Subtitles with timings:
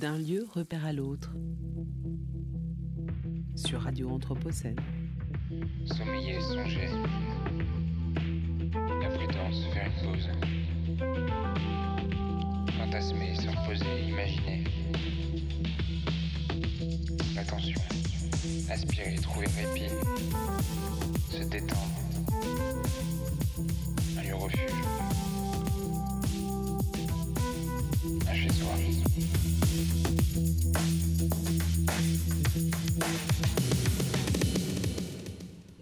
[0.00, 1.30] D'un lieu repère à l'autre.
[3.54, 4.76] Sur Radio Anthropocène.
[5.86, 6.88] Sommeiller, songer.
[9.00, 10.28] La prudence, faire une pause.
[12.76, 14.64] Fantasmer, se reposer, imaginer.
[17.36, 17.80] L'attention.
[18.70, 19.90] Aspirer, trouver répit.
[21.30, 22.00] Se détendre.
[24.18, 24.72] Un lieu refuge.
[28.28, 28.74] Un chez soi.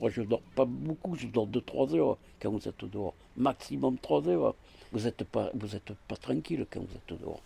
[0.00, 3.14] Moi, je dors pas beaucoup, je dors 2-3 heures quand vous êtes dehors.
[3.36, 4.54] Maximum 3 heures.
[4.90, 7.40] Vous n'êtes pas, vous êtes pas tranquille quand vous êtes dehors.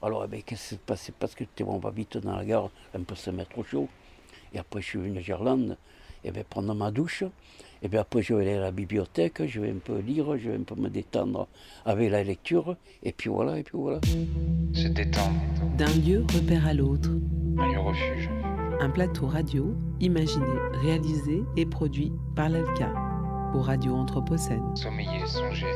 [0.00, 1.12] Alors, eh ben, qu'est-ce qui s'est passé?
[1.18, 3.88] Parce que on va vite dans la gare, un peu se mettre au chaud.
[4.54, 5.76] Et après, je suis venu à Gerlande,
[6.24, 7.24] et ben, prendre ma douche.
[7.82, 10.50] Et bien après, je vais aller à la bibliothèque, je vais un peu lire, je
[10.50, 11.46] vais un peu me détendre
[11.84, 12.76] avec la lecture.
[13.04, 14.00] Et puis voilà, et puis voilà.
[14.72, 15.40] Se détendre.
[15.76, 17.10] D'un lieu repère à l'autre.
[17.56, 18.30] Un lieu refuge.
[18.80, 20.46] Un plateau radio imaginé,
[20.82, 22.92] réalisé et produit par l'ALCA
[23.52, 24.74] pour Radio Anthropocène.
[24.76, 25.66] Sommeiller, songer.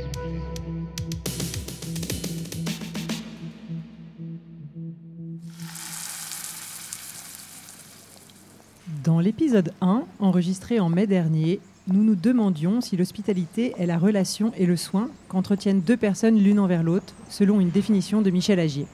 [9.04, 14.52] Dans l'épisode 1, enregistré en mai dernier, nous nous demandions si l'hospitalité est la relation
[14.56, 18.86] et le soin qu'entretiennent deux personnes l'une envers l'autre, selon une définition de Michel Agier.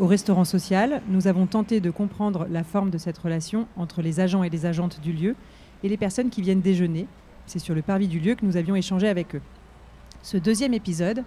[0.00, 4.18] Au restaurant social, nous avons tenté de comprendre la forme de cette relation entre les
[4.18, 5.36] agents et les agentes du lieu
[5.84, 7.06] et les personnes qui viennent déjeuner.
[7.46, 9.42] C'est sur le parvis du lieu que nous avions échangé avec eux.
[10.22, 11.22] Ce deuxième épisode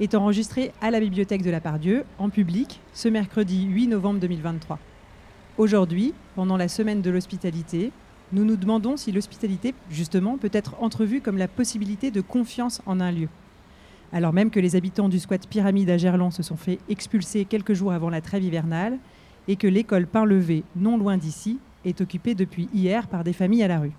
[0.00, 4.78] est enregistré à la bibliothèque de la Pardieu, en public, ce mercredi 8 novembre 2023.
[5.56, 7.92] Aujourd'hui, pendant la semaine de l'hospitalité,
[8.32, 13.00] nous nous demandons si l'hospitalité, justement, peut être entrevue comme la possibilité de confiance en
[13.00, 13.28] un lieu.
[14.12, 17.74] Alors même que les habitants du squat Pyramide à Gerland se sont fait expulser quelques
[17.74, 18.98] jours avant la trêve hivernale
[19.48, 23.68] et que l'école Pain-Levé, non loin d'ici, est occupée depuis hier par des familles à
[23.68, 23.92] la rue.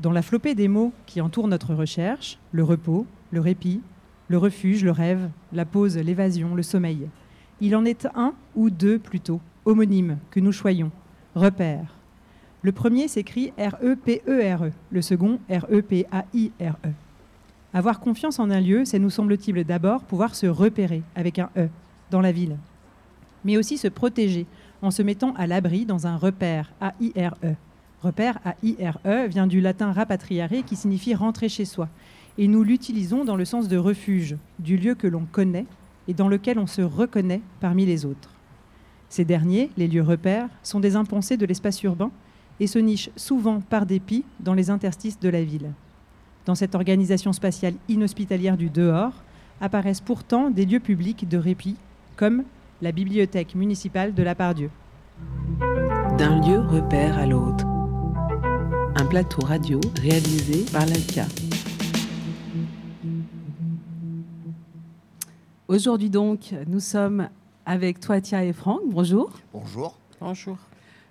[0.00, 3.80] Dans la flopée des mots qui entourent notre recherche, le repos, le répit,
[4.28, 7.08] le refuge, le rêve, la pause, l'évasion, le sommeil,
[7.60, 10.90] il en est un ou deux plutôt, homonymes, que nous choyons,
[11.34, 12.01] repères.
[12.64, 16.90] Le premier s'écrit R-E-P-E-R-E, le second R-E-P-A-I-R-E.
[17.74, 21.68] Avoir confiance en un lieu, c'est nous semble-t-il d'abord pouvoir se repérer avec un E
[22.12, 22.56] dans la ville,
[23.44, 24.46] mais aussi se protéger
[24.80, 27.56] en se mettant à l'abri dans un repère A-I-R-E.
[28.00, 31.88] Repère A-I-R-E vient du latin rapatriare qui signifie rentrer chez soi,
[32.38, 35.66] et nous l'utilisons dans le sens de refuge, du lieu que l'on connaît
[36.06, 38.30] et dans lequel on se reconnaît parmi les autres.
[39.08, 42.12] Ces derniers, les lieux repères, sont des impensés de l'espace urbain
[42.60, 45.72] et se nichent souvent par dépit dans les interstices de la ville.
[46.46, 49.14] Dans cette organisation spatiale inhospitalière du dehors
[49.60, 51.76] apparaissent pourtant des lieux publics de répit,
[52.16, 52.42] comme
[52.80, 54.70] la bibliothèque municipale de la Pardieu.
[56.18, 57.64] D'un lieu repère à l'autre.
[58.96, 61.26] Un plateau radio réalisé par l'ALCA.
[65.68, 67.28] Aujourd'hui donc, nous sommes
[67.64, 68.80] avec Toitia et Franck.
[68.90, 69.30] Bonjour.
[69.52, 69.96] Bonjour.
[70.20, 70.58] Bonjour.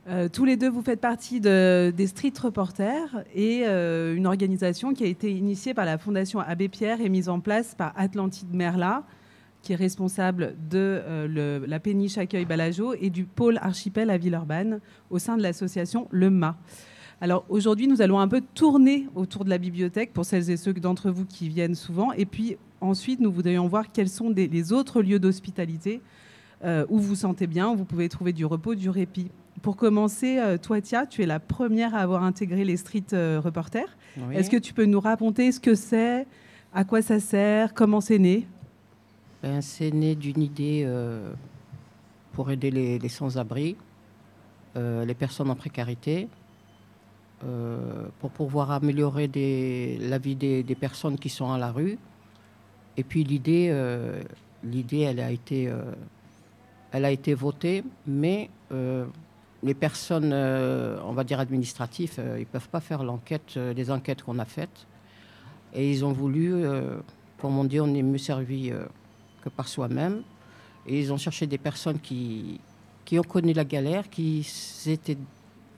[0.08, 4.94] Euh, tous les deux, vous faites partie de- des Street Reporters et euh, une organisation
[4.94, 8.52] qui a été initiée par la Fondation Abbé Pierre et mise en place par Atlantide
[8.52, 9.04] Merla,
[9.62, 14.80] qui est responsable de euh, la péniche accueil Balageau et du pôle archipel à Villeurbanne
[15.12, 16.32] au sein de l'association Le.
[17.24, 20.74] Alors aujourd'hui, nous allons un peu tourner autour de la bibliothèque pour celles et ceux
[20.74, 22.12] d'entre vous qui viennent souvent.
[22.14, 26.02] Et puis ensuite, nous voudrions voir quels sont les autres lieux d'hospitalité
[26.90, 29.30] où vous sentez bien, où vous pouvez trouver du repos, du répit.
[29.62, 33.40] Pour commencer, euh, toi, Tia, tu es la première à avoir intégré les street euh,
[33.44, 33.96] reporters.
[34.32, 36.26] Est-ce que tu peux nous raconter ce que c'est,
[36.74, 38.48] à quoi ça sert, comment c'est né?
[39.44, 41.32] Ben, c'est né d'une idée euh,
[42.34, 43.76] pour aider les, les sans-abri,
[44.78, 46.28] euh, les personnes en précarité,
[47.44, 51.98] euh, pour pouvoir améliorer des- la vie des, des personnes qui sont à la rue.
[52.98, 53.74] Et puis l'idée,
[54.64, 55.72] l'idée, elle a été,
[56.92, 58.50] elle a été votée, mais
[59.64, 63.92] les personnes, euh, on va dire administratives, euh, ils peuvent pas faire l'enquête, euh, les
[63.92, 64.88] enquêtes qu'on a faites.
[65.74, 66.66] Et ils ont voulu,
[67.40, 68.74] comme on dit, on est mieux servi
[69.42, 70.22] que par soi-même.
[70.86, 72.60] Et ils ont cherché des personnes qui,
[73.06, 74.46] qui ont connu la galère, qui
[74.86, 75.18] étaient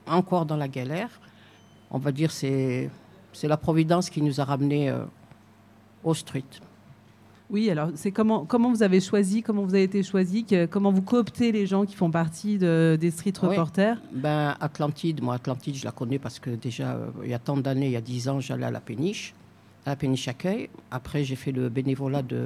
[0.08, 1.20] encore dans la galère.
[1.92, 2.90] On va dire c'est
[3.32, 4.92] c'est la providence qui nous a ramenés
[6.02, 6.42] au street.
[7.54, 10.90] Oui, alors c'est comment, comment vous avez choisi, comment vous avez été choisi, que- comment
[10.90, 13.50] vous cooptez les gens qui font partie de- des street Oui.
[13.50, 13.96] reporters?
[14.12, 17.56] Ben, Atlantide, moi, Atlantide, je la connais parce que déjà, euh, il y a tant
[17.56, 19.34] d'années, il y a 10 ans, j'allais à la péniche,
[19.86, 20.68] à la péniche accueil.
[20.90, 22.36] Après, j'ai fait le bénévolat de.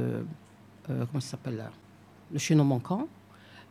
[0.91, 1.71] euh, comment ça s'appelle là?
[2.31, 3.09] Le chaînon manquant.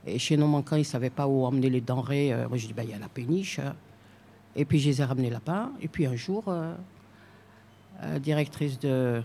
[0.07, 2.33] Et chez nos manquants, ils ne savaient pas où emmener les denrées.
[2.33, 3.60] Euh, moi, je dis, bah, il y a la péniche.
[4.56, 5.69] Et puis, je les ai ramenés là-bas.
[5.83, 6.74] Et puis, un jour, euh,
[8.01, 9.22] la directrice de,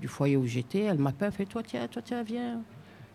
[0.00, 2.60] du foyer où j'étais, elle m'appelle, elle fait, toi, tiens, toi, tiens, viens.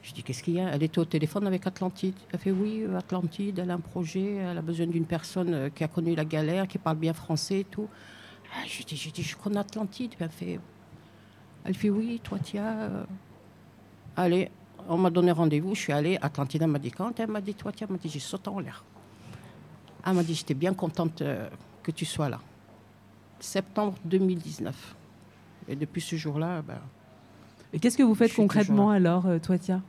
[0.01, 0.69] Je dis, qu'est-ce qu'il y a?
[0.69, 2.15] Elle était au téléphone avec Atlantide.
[2.31, 5.83] Elle fait, oui, Atlantide, elle a un projet, elle a besoin d'une personne euh, qui
[5.83, 7.89] a connu la galère, qui parle bien français et tout.
[8.55, 10.13] Ah, je dis, je dis, je connais Atlantide.
[10.19, 10.59] Elle fait,
[11.65, 12.65] elle fait, oui, toi, tiens.
[12.65, 13.03] euh,
[14.15, 14.49] Allez,
[14.87, 16.17] on m'a donné rendez-vous, je suis allée.
[16.21, 18.49] Atlantide, elle m'a dit, quand Elle m'a dit, toi, tiens, elle m'a dit, j'ai sauté
[18.49, 18.83] en l'air.
[20.05, 21.49] Elle m'a dit, j'étais bien contente euh,
[21.83, 22.39] que tu sois là.
[23.41, 24.95] Septembre 2019.
[25.69, 26.79] Et depuis ce jour-là, ben,
[27.71, 29.81] Et qu'est-ce que vous faites concrètement alors, euh, Toitia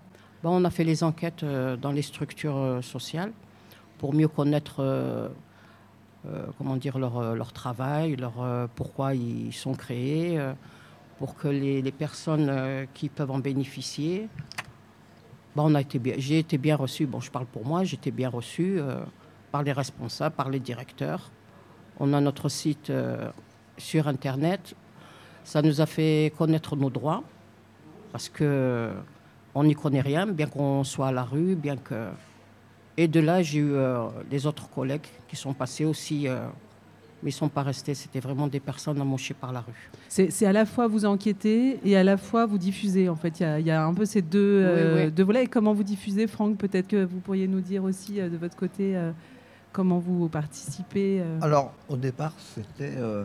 [0.42, 3.32] Bon, on a fait les enquêtes euh, dans les structures euh, sociales
[3.98, 5.28] pour mieux connaître euh,
[6.56, 10.38] comment dire, leur, leur travail, leur, pourquoi ils sont créés,
[11.18, 14.28] pour que les, les personnes qui peuvent en bénéficier.
[15.56, 17.96] Bon, on a été bien, j'ai été bien reçu, bon, je parle pour moi, j'ai
[17.96, 18.80] été bien reçu
[19.50, 21.30] par les responsables, par les directeurs.
[21.98, 22.92] On a notre site
[23.78, 24.74] sur Internet.
[25.44, 27.22] Ça nous a fait connaître nos droits
[28.12, 28.90] parce que
[29.54, 32.08] on n'y connaît rien, bien qu'on soit à la rue, bien que.
[32.96, 36.38] Et de là, j'ai eu euh, des autres collègues qui sont passés aussi, euh,
[37.22, 37.94] mais ils ne sont pas restés.
[37.94, 39.90] C'était vraiment des personnes amochées par la rue.
[40.08, 43.08] C'est à la fois vous enquêtez et à la fois vous diffusez.
[43.08, 45.10] En fait, il y a- il y, a un peu ces deux, euh, oui.
[45.12, 45.44] deux volets.
[45.44, 48.56] Et comment vous diffusez, Franck Peut-être que vous pourriez nous dire aussi euh, de votre
[48.56, 49.10] côté euh,
[49.72, 51.20] comment vous participez.
[51.20, 51.38] euh.
[51.42, 53.24] Alors, au départ, c'était euh,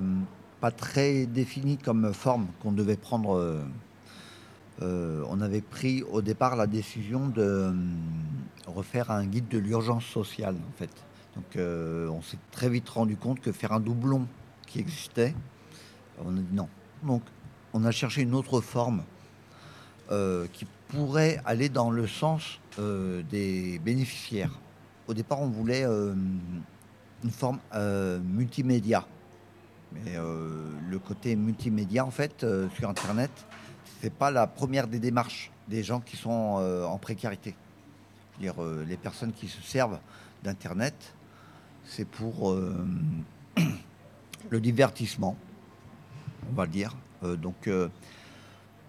[0.72, 3.38] très défini comme forme qu'on devait prendre.
[3.38, 3.62] euh,
[4.82, 7.74] euh, on avait pris au départ la décision de euh,
[8.68, 10.90] refaire un guide de l'urgence sociale, en fait.
[11.36, 14.26] Donc, on s'est très vite rendu compte que faire un doublon
[14.68, 15.36] qui existait,
[16.24, 16.70] on a dit non.
[17.04, 17.24] Donc,
[17.74, 19.04] on a cherché une autre forme
[20.54, 24.58] qui pourrait aller dans le sens des bénéficiaires.
[25.10, 27.60] Au départ, on voulait une forme
[28.24, 29.06] multimédia.
[30.04, 33.32] Mais euh, le côté multimédia, en fait, euh, sur Internet,
[34.02, 37.56] c'est pas la première des démarches des gens qui sont euh, en précarité.
[38.40, 38.56] Dire,
[38.86, 39.98] les personnes qui se servent
[40.44, 41.16] d'Internet,
[41.86, 42.54] c'est pour
[44.50, 45.38] le divertissement,
[46.52, 46.98] on va le dire.
[47.22, 47.70] Donc,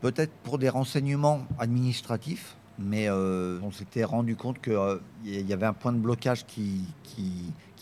[0.00, 5.92] peut-être pour des renseignements administratifs, mais on s'était rendu compte qu'il y avait un point
[5.92, 6.82] de blocage qui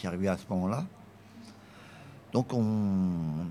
[0.05, 0.85] arrivait à ce moment-là.
[2.35, 3.47] Donc on,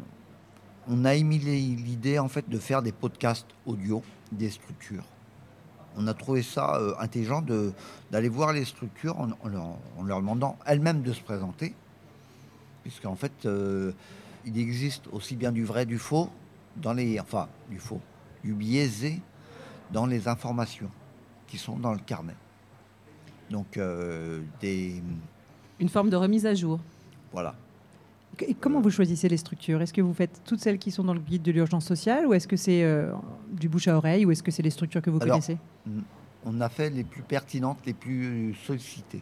[0.90, 5.06] on a émis l'idée en fait de faire des podcasts audio des structures.
[5.96, 7.42] On a trouvé ça euh, intelligent
[8.12, 11.74] d'aller voir les structures en, en leur, en leur demandant elles-mêmes de se présenter,
[12.84, 13.94] puisqu'en fait euh,
[14.46, 16.30] il existe aussi bien du vrai du faux
[16.76, 18.02] dans les enfin du faux,
[18.44, 19.22] du biaisé
[19.92, 20.92] dans les informations
[21.48, 22.36] qui sont dans le carnet.
[23.50, 25.02] Donc euh, des
[25.80, 26.82] Une forme de remise à jour.
[27.32, 27.56] voilà.
[28.42, 29.82] Et comment vous choisissez les structures?
[29.82, 32.34] Est-ce que vous faites toutes celles qui sont dans le guide de l'urgence sociale ou
[32.34, 33.14] est-ce que c'est euh,
[33.52, 35.58] du bouche à oreille ou est-ce que c'est les structures que vous Alors, connaissez?
[36.46, 39.22] on a fait les plus pertinentes, les plus sollicitées.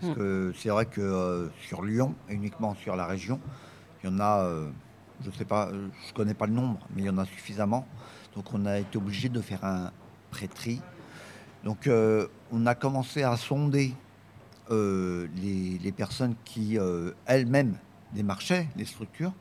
[0.00, 0.16] Parce Hmm.
[0.16, 3.40] que c'est vrai que euh, sur Lyon, et uniquement sur la région,
[4.02, 4.68] il y en a, euh,
[5.24, 7.86] je sais pas, euh, je connais pas le nombre, mais il y en a suffisamment.
[8.34, 9.90] Donc on a été obligé de faire un
[10.30, 10.80] pré-tri.
[11.64, 13.94] Donc euh, on a commencé à sonder
[14.70, 17.76] euh, les, les personnes qui euh, elles-mêmes
[18.14, 19.32] démarchaient les structures.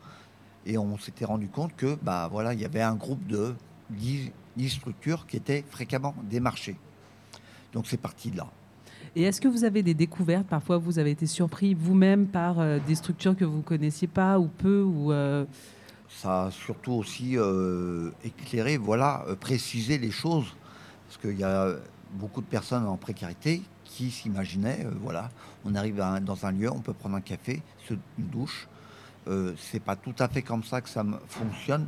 [0.65, 3.53] Et on s'était rendu compte que bah voilà, il y avait un groupe de
[3.91, 6.77] 10, 10 structures qui étaient fréquemment démarchées.
[7.73, 8.47] Donc c'est parti de là.
[9.15, 10.47] Et est-ce que vous avez des découvertes?
[10.47, 14.47] Parfois, vous avez été surpris vous-même par euh, des structures que vous connaissiez pas ou
[14.47, 15.45] peu ou euh,
[16.09, 20.55] Ça a surtout aussi euh, éclairé, voilà, précisé les choses.
[21.07, 21.75] Parce qu'il y a
[22.13, 23.61] beaucoup de personnes en précarité
[23.93, 25.29] qui s'imaginaient, euh, voilà,
[25.65, 28.67] on arrive dans un lieu, on peut prendre un café, se- une douche.
[29.27, 31.85] Euh, c'est pas tout à fait comme ça que ça fonctionne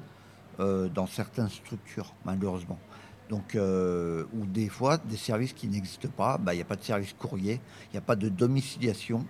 [0.60, 2.80] euh, dans certaines structures, malheureusement.
[3.28, 6.84] Donc, ou des fois, des services qui n'existent pas, bah, il n'y a pas de
[6.84, 9.26] service courrier, il n'y a pas de domiciliation.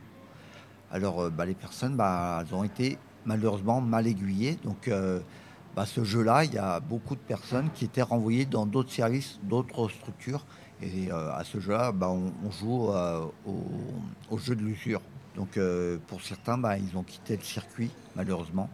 [0.91, 4.57] Alors, bah, les personnes, bah, elles ont été malheureusement mal aiguillées.
[4.65, 4.91] Donc,
[5.77, 9.39] bah, ce jeu-là, il y a beaucoup de personnes qui étaient renvoyées dans d'autres services,
[9.43, 10.45] d'autres structures.
[10.81, 13.25] Et euh, à ce jeu-là, bah, on, joue euh,
[14.29, 15.01] au, jeu de l'usure.
[15.35, 18.69] Donc, euh, pour certains, bah, ils ont quitté le circuit, malheureusement.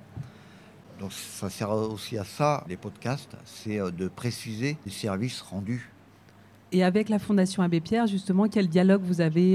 [0.99, 5.91] Donc, ça sert aussi à ça, les podcasts, c'est de préciser les services rendus.
[6.71, 9.53] Et avec la Fondation Abbé Pierre, justement, quel dialogue vous avez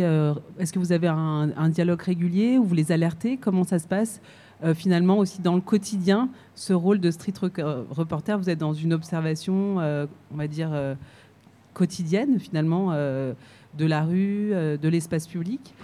[0.58, 3.36] Est-ce que vous avez un, dialogue régulier ou vous les alertez?
[3.36, 4.20] Comment ça se passe?
[4.74, 7.34] Finalement aussi dans le quotidien Ce rôle de street
[7.90, 10.96] reporter, vous êtes dans une observation, on va dire,
[11.76, 12.88] quotidienne finalement.
[12.92, 13.34] euh,
[13.76, 15.74] de la rue, euh, de l'espace public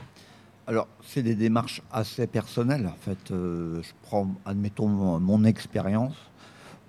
[0.67, 2.87] Alors, c'est des démarches assez personnelles.
[2.87, 6.15] En fait, euh, je prends, admettons, mon, expérience.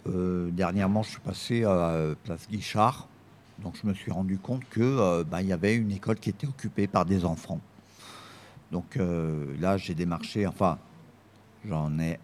[0.06, 1.96] Dernièrement, je suis passé à
[2.26, 3.08] Place Guichard.
[3.64, 6.30] Donc, je me suis rendu compte que euh, ben, il y avait une école qui
[6.30, 7.62] était occupée par des enfants.
[8.72, 8.98] Donc
[9.62, 10.80] là, j'ai démarché, enfin,
[11.64, 12.18] j'en ai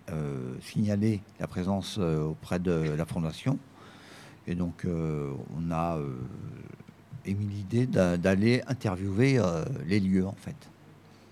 [0.62, 3.60] signalé la présence auprès de la fondation.
[4.50, 6.16] Et donc, euh, on a euh,
[7.26, 10.56] émis l'idée d'a- d'aller interviewer euh, les lieux, en fait.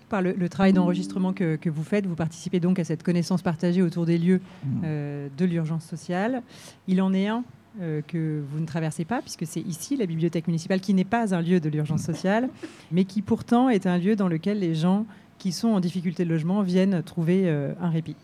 [0.08, 3.42] Par le, le travail d'enregistrement que, que vous faites, vous participez donc à cette connaissance
[3.42, 4.40] partagée autour des lieux
[4.84, 6.42] euh, de l'urgence sociale.
[6.86, 7.42] Il en est un
[7.80, 11.34] euh, que vous ne traversez pas, puisque c'est ici, la bibliothèque municipale, qui n'est pas
[11.34, 12.48] un lieu de l'urgence sociale,
[12.92, 15.04] mais qui pourtant est un lieu dans lequel les gens
[15.38, 18.16] qui sont en difficulté de logement viennent trouver euh, un répit.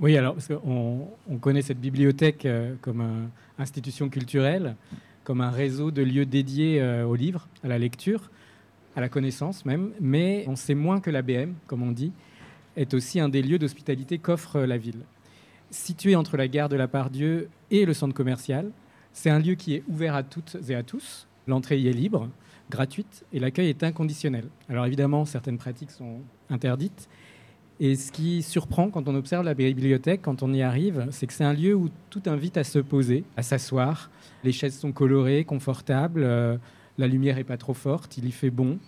[0.00, 4.74] Oui, alors, parce on connaît cette bibliothèque euh, comme une institution culturelle,
[5.22, 8.30] comme un réseau de lieux dédiés euh, aux livres, à la lecture,
[8.96, 12.12] à la connaissance même, mais on sait moins que l'ABM, comme on dit,
[12.76, 15.00] est aussi un des lieux d'hospitalité qu'offre euh, la ville.
[15.70, 18.70] Situé entre la gare de la Pardieu et le centre commercial,
[19.12, 21.28] c'est un lieu qui est ouvert à toutes et à tous.
[21.46, 22.28] L'entrée y est libre,
[22.68, 24.48] gratuite, et l'accueil est inconditionnel.
[24.68, 26.18] Alors évidemment, certaines pratiques sont
[26.50, 27.08] interdites,
[27.80, 31.32] et ce qui surprend quand on observe la bibliothèque, quand on y arrive, c'est que
[31.32, 34.10] c'est un lieu où tout invite à se poser, à s'asseoir.
[34.44, 36.56] Les chaises sont colorées, confortables, euh,
[36.98, 38.78] la lumière est pas trop forte, il y fait bon,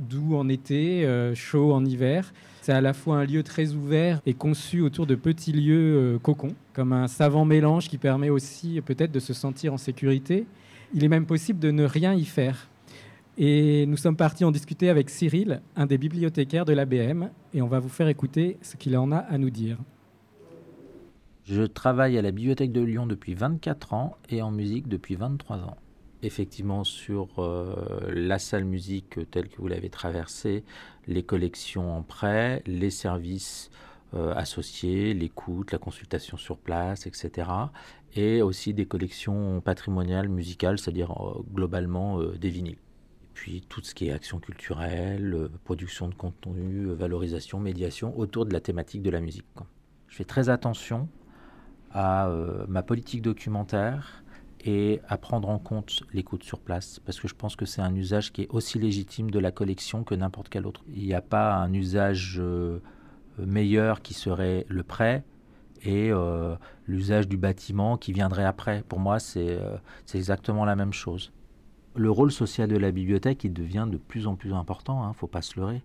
[0.00, 2.32] doux en été, euh, chaud en hiver.
[2.60, 6.18] C'est à la fois un lieu très ouvert et conçu autour de petits lieux euh,
[6.18, 10.46] cocons, comme un savant mélange qui permet aussi peut-être de se sentir en sécurité.
[10.92, 12.68] Il est même possible de ne rien y faire.
[13.36, 17.66] Et nous sommes partis en discuter avec Cyril, un des bibliothécaires de l'ABM, et on
[17.66, 19.78] va vous faire écouter ce qu'il en a à nous dire.
[21.44, 25.58] Je travaille à la Bibliothèque de Lyon depuis 24 ans et en musique depuis 23
[25.58, 25.76] ans.
[26.22, 27.74] Effectivement, sur euh,
[28.08, 30.64] la salle musique telle que vous l'avez traversée,
[31.06, 33.70] les collections en prêt, les services
[34.14, 37.50] euh, associés, l'écoute, la consultation sur place, etc.
[38.14, 42.78] Et aussi des collections patrimoniales, musicales, c'est-à-dire euh, globalement des vinyles.
[43.34, 48.46] Puis tout ce qui est action culturelle, euh, production de contenu, euh, valorisation, médiation autour
[48.46, 49.44] de la thématique de la musique.
[50.08, 51.08] Je fais très attention
[51.90, 54.22] à euh, ma politique documentaire
[54.64, 57.94] et à prendre en compte l'écoute sur place, parce que je pense que c'est un
[57.94, 60.82] usage qui est aussi légitime de la collection que n'importe quel autre.
[60.88, 62.40] Il n'y a pas un usage
[63.36, 65.22] meilleur qui serait le prêt
[65.82, 66.10] et
[66.86, 68.82] l'usage du bâtiment qui viendrait après.
[68.88, 69.60] Pour moi, c'est
[70.14, 71.30] exactement la même chose.
[71.96, 75.14] Le rôle social de la bibliothèque, il devient de plus en plus important, il ne
[75.14, 75.82] faut pas se leurrer.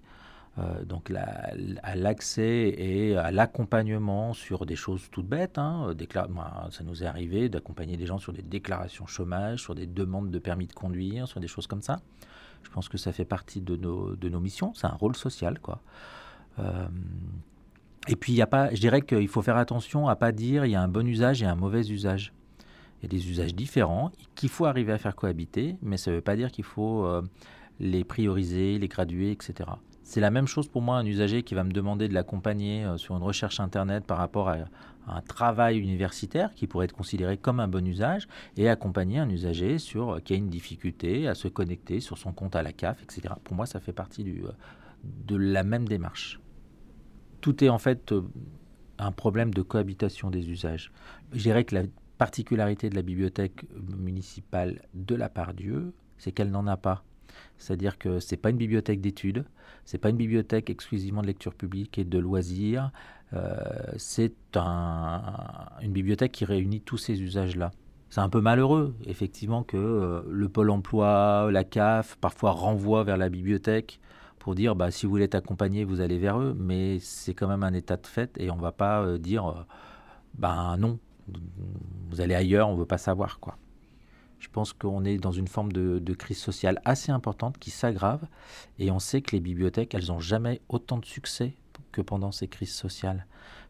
[0.57, 5.57] Euh, donc à l'accès et à l'accompagnement sur des choses toutes bêtes.
[5.57, 5.93] hein,
[6.29, 10.31] moi, ça nous est arrivé d'accompagner des gens sur des déclarations chômage, sur des demandes
[10.31, 11.99] de permis de conduire, sur des choses comme ça.
[12.63, 14.73] Je pense que ça fait partie de nos, de nos missions.
[14.73, 15.81] C'est un rôle social, quoi.
[16.57, 16.87] Euh,
[18.07, 20.75] et puis, a pas, je dirais qu'il faut faire attention à pas dire il y
[20.75, 22.33] a un bon usage et un mauvais usage.
[22.99, 26.17] Il y a des usages différents qu'il faut arriver à faire cohabiter, mais ça ne
[26.17, 27.21] veut pas dire qu'il faut euh,
[27.79, 29.69] les prioriser, les graduer, etc.
[30.03, 32.97] C'est la même chose pour moi, un usager qui va me demander de l'accompagner euh,
[32.97, 34.57] sur une recherche Internet par rapport à,
[35.07, 38.27] un travail universitaire qui pourrait être considéré comme un bon usage,
[38.57, 42.31] et accompagner un usager sur, euh, qui a une difficulté à se connecter sur son
[42.31, 43.33] compte à la CAF, etc.
[43.43, 46.39] Pour moi, ça fait partie de la même démarche.
[47.41, 48.13] Tout est en fait
[48.99, 50.91] un problème de cohabitation des usages.
[51.31, 51.83] Je dirais que la
[52.19, 53.65] particularité de la bibliothèque
[53.97, 57.03] municipale de la Pardieu, c'est qu'elle n'en a pas.
[57.57, 59.45] C'est-à-dire que c'est pas une bibliothèque d'études,
[59.85, 62.91] c'est pas une bibliothèque exclusivement de lecture publique et de loisirs.
[63.33, 63.55] euh,
[63.97, 65.21] c'est un-
[65.83, 67.69] une bibliothèque qui réunit tous ces usages-là.
[68.09, 73.17] C'est un peu malheureux, effectivement, que euh, le pôle emploi, la CAF, parfois renvoient vers
[73.17, 73.99] la bibliothèque
[74.39, 77.47] pour dire bah, si vous voulez être accompagné, vous allez vers eux, mais c'est quand
[77.47, 79.67] même un état de fait et on ne va pas euh, dire
[80.37, 80.99] ben non,
[82.19, 83.39] vous allez ailleurs, on ne veut pas savoir.
[83.39, 83.57] quoi.
[84.39, 88.25] Je pense qu'on est dans une forme de, crise sociale assez importante qui s'aggrave
[88.77, 91.55] et on sait que les bibliothèques, elles n'ont jamais autant de succès
[91.93, 93.25] que pendant ces crises sociales.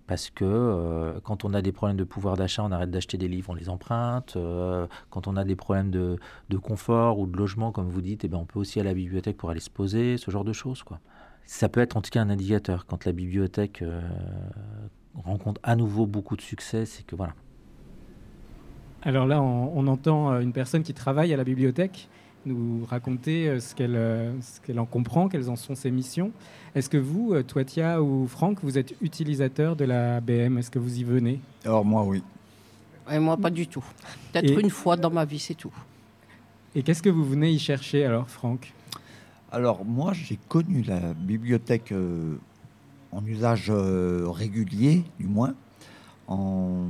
[0.08, 3.28] Parce que euh, quand on a des problèmes de pouvoir d'achat, on arrête d'acheter des
[3.28, 4.36] livres, on les emprunte.
[4.36, 6.18] Euh, quand on a des problèmes de,
[6.58, 8.96] confort ou de logement, comme vous dites, eh ben, on peut aussi aller à la
[8.96, 10.82] bibliothèque pour aller se poser, ce genre de choses.
[10.82, 11.00] Quoi.
[11.46, 12.88] Ça peut être en tout cas un indicateur.
[12.88, 14.02] Quand la bibliothèque euh,
[15.14, 17.36] rencontre à nouveau beaucoup de succès, c'est que voilà.
[19.04, 22.10] Alors là, on, on entend euh, une personne qui travaille à la bibliothèque
[22.46, 26.32] nous raconter euh, ce qu'elle euh, ce qu'elle en comprend, quelles en sont ses missions.
[26.76, 31.00] Est-ce que vous, Toitia ou Franck, vous êtes utilisateur de la BM Est-ce que vous
[31.00, 31.40] y venez?
[31.66, 32.24] Alors moi, oui.
[33.12, 33.84] Et moi, pas du tout.
[34.32, 35.74] Peut-être Et- une fois dans ma vie, c'est tout.
[36.76, 38.72] Et qu'est-ce que vous venez y chercher alors, Franck?
[39.52, 42.36] Alors moi, j'ai connu la bibliothèque euh,
[43.12, 45.56] en usage euh, régulier, du moins,
[46.30, 46.86] en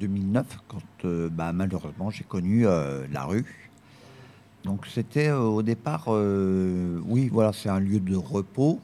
[0.00, 3.70] 2009, quand euh, bah, malheureusement j'ai connu euh, la rue.
[4.64, 8.80] Donc c'était euh, au départ, oui, voilà, c'est un lieu de repos,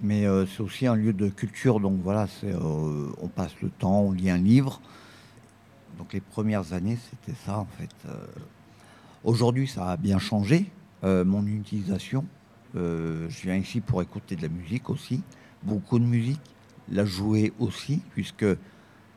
[0.00, 1.78] mais c'est aussi un lieu de culture.
[1.80, 4.80] Donc voilà, on passe le temps, on lit un livre.
[5.98, 7.90] Donc les premières années, c'était ça en fait.
[9.22, 10.70] Aujourd'hui, ça a bien changé,
[11.02, 12.24] mon utilisation.
[12.74, 15.22] Je viens ici pour écouter de la musique aussi,
[15.62, 16.40] beaucoup de musique,
[16.90, 18.44] la jouer aussi, puisque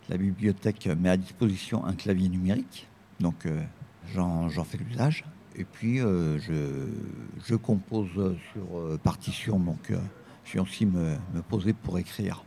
[0.09, 2.87] la bibliothèque met à disposition un clavier numérique.
[3.19, 3.61] Donc euh,
[4.13, 5.23] j'en fais l'usage.
[5.55, 6.87] Et puis euh, je,
[7.45, 9.91] je compose sur euh, partition, donc
[10.45, 12.43] je viens aussi me, me poser pour écrire.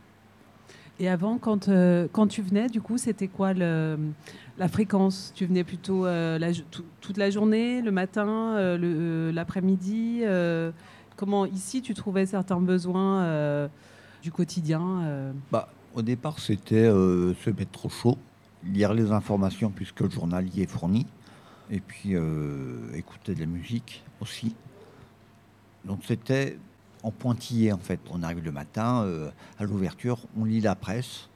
[0.99, 3.97] Et avant, quand, euh, quand tu venais, du coup, c'était quoi le,
[4.59, 5.31] la fréquence?
[5.35, 6.51] Tu venais plutôt euh, la
[7.01, 10.21] toute la journée, le matin, euh, l'après-midi
[11.15, 13.69] Comment ici tu trouvais certains besoins
[14.23, 18.17] du quotidien Bah, au départ, c'était euh, se mettre au chaud,
[18.63, 21.05] lire les informations puisque le journal y est fourni,
[21.69, 24.55] et puis euh, écouter de la musique aussi.
[25.85, 26.57] Donc c'était
[27.03, 27.99] en pointillé en fait.
[28.11, 31.29] On arrive le matin euh, à l'ouverture, on lit la presse,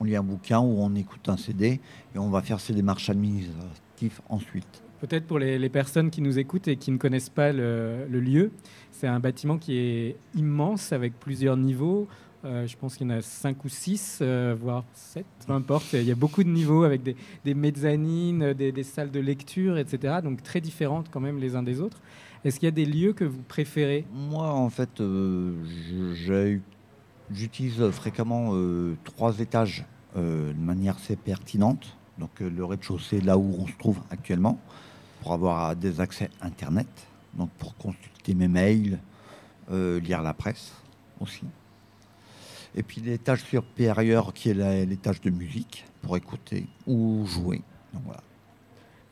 [0.00, 1.80] on lit un bouquin ou on écoute un CD
[2.14, 4.82] et on va faire ses démarches administratives ensuite.
[5.00, 8.50] Peut-être pour les, personnes qui nous écoutent et qui ne connaissent pas le lieu,
[8.90, 12.08] c'est un bâtiment qui est immense avec plusieurs niveaux.
[12.46, 15.92] Euh, je pense qu'il y en a cinq ou six, euh, voire sept, peu importe.
[15.94, 20.18] Il y a beaucoup de niveaux avec des, mezzanines, des, des salles de lecture, etc.
[20.22, 21.98] Donc très différentes quand même les uns des autres.
[22.44, 24.04] Est-ce qu'il y a des lieux que vous préférez?
[24.12, 25.52] Moi, en fait, euh,
[27.32, 29.84] j'utilise fréquemment euh, trois étages
[30.16, 31.96] euh, de manière assez pertinente.
[32.18, 34.60] Donc, euh, le rez-de-chaussée, là où on se trouve actuellement,
[35.20, 36.86] pour avoir des accès Internet,
[37.34, 39.00] donc pour consulter mes mails,
[39.72, 40.72] euh, lire la presse
[41.20, 41.42] aussi.
[42.76, 47.62] Et puis l'étage supérieur qui est l'étage de musique pour écouter ou jouer.
[47.94, 48.22] Donc, voilà.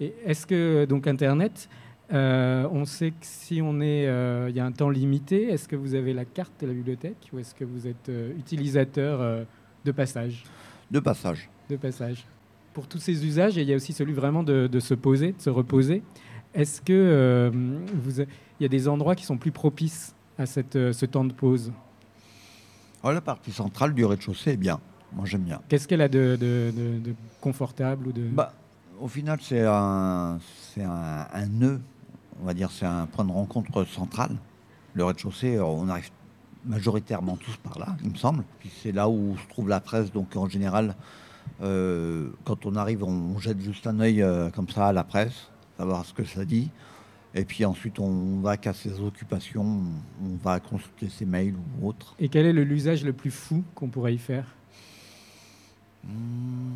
[0.00, 1.68] Et est-ce que donc Internet,
[2.12, 5.66] euh, on sait que si on est, euh, il y a un temps limité, est-ce
[5.66, 9.46] que vous avez la carte de la bibliothèque ou est-ce que vous êtes euh, utilisateur
[9.84, 10.44] de passage?
[10.90, 11.48] De passage.
[11.70, 12.26] De passage.
[12.74, 15.32] Pour tous ces usages, et il y a aussi celui vraiment de, de se poser,
[15.32, 16.02] de se reposer.
[16.52, 17.50] Est-ce que
[17.94, 21.32] vous, il y a des endroits qui sont plus propices à cette, ce temps de
[21.32, 21.72] pause?
[23.06, 24.80] Oh, la partie centrale du rez-de-chaussée est bien.
[25.12, 25.60] Moi, j'aime bien.
[25.68, 28.52] Qu'est-ce qu'elle a de, de- de- de confortable ou de Bah,
[28.98, 30.38] au final, c'est un,
[30.72, 31.80] c'est un, un nœud,
[32.42, 34.30] on va dire, c'est un point de rencontre central.
[34.94, 36.08] Le rez-de-chaussée, euh, on arrive
[36.64, 38.42] majoritairement tous par là, il me semble.
[38.58, 40.94] Puis c'est là où se trouve la presse, donc en général,
[41.62, 45.04] euh, quand on arrive, on, on jette juste un œil euh, comme ça à la
[45.04, 46.70] presse, savoir ce que ça dit.
[47.36, 52.14] Et puis ensuite, on va qu'à ses occupations, on va consulter ses mails ou autres.
[52.20, 54.46] Et quel est le- l'usage le plus fou qu'on pourrait y faire?
[56.04, 56.74] Hmm.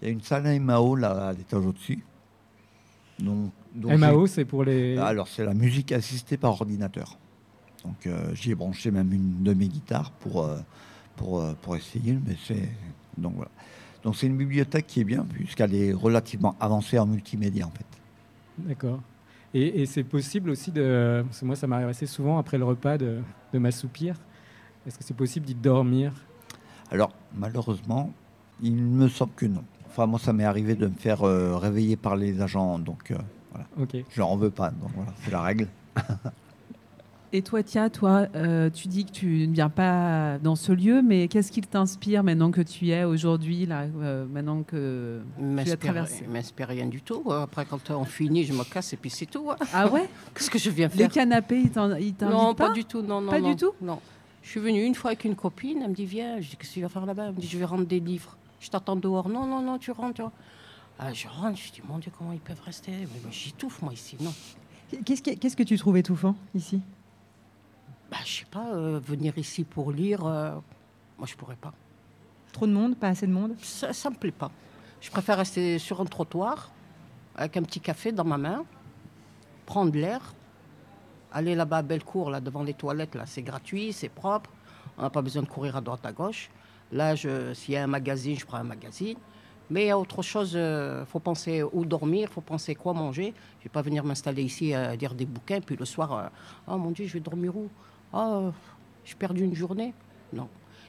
[0.00, 2.04] Il y a une salle MAO là à l'étage au-dessus.
[3.18, 4.96] Donc, donc MAO, c'est pour les.
[4.98, 7.18] Alors c'est la musique assistée par ordinateur.
[7.84, 10.58] Donc euh, j'y ai branché même une de mes guitares pour, euh,
[11.16, 12.18] pour, euh, pour essayer.
[12.26, 12.68] Mais c'est
[13.16, 13.50] donc voilà.
[14.02, 17.86] Donc c'est une bibliothèque qui est bien puisqu'elle est relativement avancée en multimédia en fait.
[18.58, 19.00] D'accord.
[19.52, 21.22] Et, et c'est possible aussi de.
[21.26, 23.20] Parce que moi, ça m'arrive assez souvent après le repas de,
[23.52, 24.16] de m'assoupir.
[24.86, 26.12] Est-ce que c'est possible d'y dormir?
[26.90, 28.12] Alors malheureusement,
[28.62, 29.64] il me semble que non.
[29.86, 32.78] Enfin moi ça m'est arrivé de me faire euh, réveiller par les agents.
[32.78, 33.16] Donc euh,
[33.50, 33.66] voilà.
[33.80, 33.96] Ok.
[34.10, 34.70] Je leur en veux pas.
[34.70, 35.68] Donc voilà, c'est la règle.
[37.36, 41.02] Et toi, Tia, toi, euh, tu dis que tu ne viens pas dans ce lieu,
[41.02, 45.42] mais qu'est-ce qui t'inspire maintenant que tu y es aujourd'hui, là, euh, maintenant que tu
[45.42, 47.24] as M'inspire traversé m'inspire rien du tout.
[47.32, 49.50] Après, quand on finit, je me casse et puis c'est tout.
[49.50, 49.56] hein.
[49.72, 52.68] Ah ouais Qu'est-ce que je viens Les faire canapés, ils t'en- ils t'invitent Non, pas,
[52.68, 53.02] pas du tout.
[53.02, 53.98] Non, non, Pas non, du tout Non.
[54.40, 55.80] Je suis venue une fois avec une copine.
[55.82, 56.40] Elle me dit Viens.
[56.40, 57.24] Je dis Qu'est-ce que tu vas faire là-bas?
[57.30, 58.36] Elle me dit Je vais rendre des livres.
[58.60, 59.28] Je t'attends dehors.
[59.28, 60.14] Non, non, non, tu rentres.
[60.14, 60.36] tu rentres.
[61.00, 61.58] Ah, je rentre.
[61.58, 62.92] Je dis Mon Dieu, comment ils peuvent rester?
[62.92, 64.16] Mais, mais J'étouffe, moi, ici.
[64.20, 64.32] Non.
[65.04, 66.80] Qu'est-ce que, qu'est-ce que tu trouves étouffant ici?
[68.14, 70.52] Bah, je sais pas, euh, venir ici pour lire, euh,
[71.18, 71.72] moi, je pourrais pas.
[72.52, 73.56] Trop de monde, pas assez de monde?
[73.60, 74.52] Ça, ça me plaît pas.
[75.00, 76.70] Je préfère rester sur un trottoir
[77.34, 78.64] avec un petit café dans ma main,
[79.66, 80.32] prendre l'air,
[81.32, 84.48] aller là-bas à Bellecour, là devant les toilettes, là c'est gratuit, c'est propre,
[84.96, 86.50] on n'a pas besoin de courir à droite à gauche.
[86.92, 89.16] Là, s'il y a un magazine, je prends un magazine.
[89.70, 92.92] Mais il y a autre chose, il faut penser où dormir, il faut penser quoi
[92.92, 93.34] manger.
[93.58, 96.28] Je ne vais pas venir m'installer ici à lire des bouquins, puis le soir, euh,
[96.68, 97.68] oh mon Dieu, je vais dormir où?
[98.14, 98.50] Euh,
[99.04, 99.92] j'ai perdu une journée.
[100.32, 100.48] Non.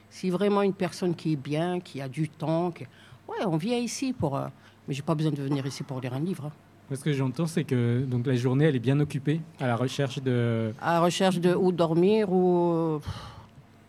[0.09, 2.85] Si vraiment une personne qui est bien, qui a du temps, qui-
[3.27, 4.37] ouais, on vient ici pour.
[4.37, 4.47] euh,
[4.87, 6.45] Mais j'ai pas besoin de venir ici pour lire un livre.
[6.45, 6.95] hein.
[6.95, 10.21] Ce que j'entends, c'est que donc la journée, elle est bien occupée à la recherche
[10.21, 10.71] de.
[10.79, 12.99] À la recherche de où dormir ou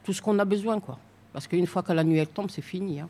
[0.03, 0.99] tout ce qu'on a besoin, quoi.
[1.35, 3.01] Parce qu'une fois que la nuit elle tombe, c'est fini.
[3.01, 3.09] hein.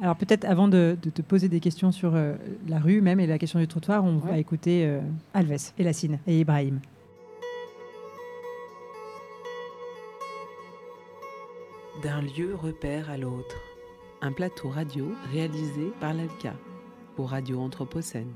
[0.00, 2.34] Alors peut-être avant de, de te poser des questions sur euh,
[2.68, 5.00] la rue même et la question du trottoir, on va écouter euh,
[5.34, 6.78] Alves, Elassine et Ibrahim.
[12.06, 13.56] D'un lieu repère à l'autre.
[14.22, 16.54] Un plateau radio réalisé par l'ALCA
[17.16, 18.32] pour Radio Anthropocène.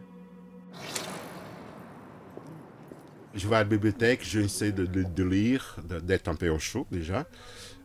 [3.33, 7.29] Je vais à la bibliothèque, j'essaie de, de- lire, d'être un peu au chaud déjà,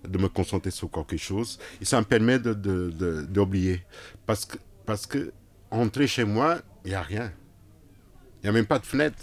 [0.04, 1.60] de me concentrer sur quelque chose.
[1.80, 3.84] Et ça me permet de, de- d'oublier.
[4.26, 5.32] Parce que, parce que
[5.69, 7.32] entrer chez moi, il n'y a rien.
[8.41, 9.21] Il n'y a même pas de fenêtre.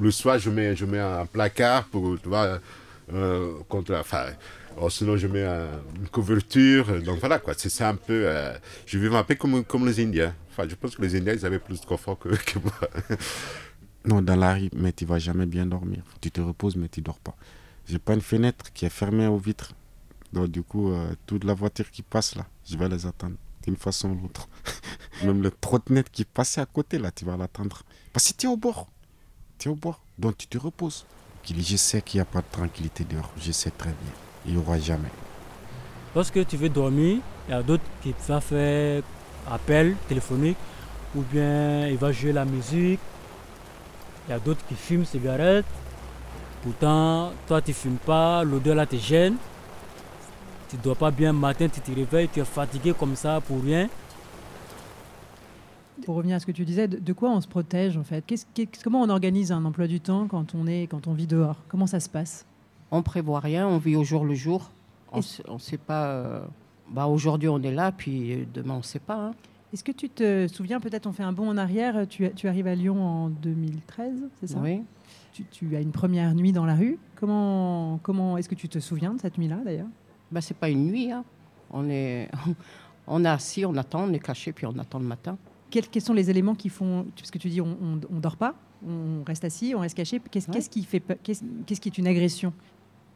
[0.00, 2.60] Le soir, je mets, je mets un placard pour, tu vois,
[3.12, 4.24] euh, contre, enfin,
[4.80, 7.02] oh, sinon je mets un- une couverture.
[7.02, 7.54] Donc voilà, quoi.
[7.56, 10.34] C'est un peu, euh, je vis un peu comme, comme les Indiens.
[10.50, 12.72] Enfin, je pense que les Indiens, ils avaient plus de confort que, moi.
[14.04, 16.04] Non, dans la rue, mais tu vas jamais bien dormir.
[16.20, 17.34] Tu te reposes, mais tu dors pas.
[17.88, 19.72] J'ai pas une fenêtre qui est fermée aux vitres.
[20.32, 23.34] Donc du coup, euh, toute la voiture qui passe là, je vais les attendre
[23.64, 24.48] d'une façon ou l'autre.
[25.24, 27.82] Même le trottinette qui passait à côté là, tu vas l'attendre.
[28.12, 28.88] Parce que tu es au bord.
[29.58, 30.00] Tu es au bord.
[30.18, 31.04] Donc tu te reposes.
[31.48, 33.32] Je sais qu'il n'y a pas de tranquillité dehors.
[33.40, 34.25] Je sais très bien.
[34.46, 35.10] Il n'y aura jamais.
[36.14, 39.02] Lorsque tu veux dormir, il y a d'autres qui vont faire
[39.50, 40.56] appel téléphonique
[41.14, 43.00] ou bien il va jouer la musique.
[44.26, 45.64] Il y a d'autres qui fument cigarette.
[46.62, 49.36] Pourtant, toi tu fumes pas, l'odeur là te gêne.
[50.68, 53.88] Tu dors pas bien, matin tu te réveilles, tu es fatigué comme ça pour rien.
[56.04, 58.22] Pour revenir à ce que tu disais, de, quoi on se protège en fait?
[58.26, 58.46] Qu'est-ce-
[58.82, 61.56] Comment on organise un emploi du temps quand on, est, quand on vit dehors?
[61.68, 62.44] Comment ça se passe?
[62.90, 64.70] On prévoit rien, on vit au jour le jour.
[65.12, 66.06] On ne sait pas.
[66.06, 66.40] euh,
[66.90, 69.28] bah, Aujourd'hui, on est là, puis euh, demain, on ne sait pas.
[69.28, 69.34] hein.
[69.72, 72.66] Est-ce que tu te souviens, peut-être on fait un bond en arrière, tu, tu arrives
[72.68, 74.58] à Lyon en 2013, c'est ça?
[74.62, 74.82] Oui.
[75.32, 76.98] tu, tu as une première nuit dans la rue.
[77.16, 79.88] Comment, comment est-ce que tu te souviens de cette nuit-là d'ailleurs?
[80.30, 81.10] Bah, c'est pas une nuit.
[81.10, 81.24] hein.
[81.72, 82.30] On, est,
[83.08, 85.36] on est assis, on attend, on est caché, puis on attend le matin.
[85.70, 87.76] quels, quels sont les éléments qui font Parce que tu dis on,
[88.10, 88.54] on dort pas,
[88.86, 90.20] on reste assis, on reste caché.
[90.30, 90.60] Qu'est-ce, Ouais.
[90.60, 92.52] qui fait qu'est-ce qui est une agression?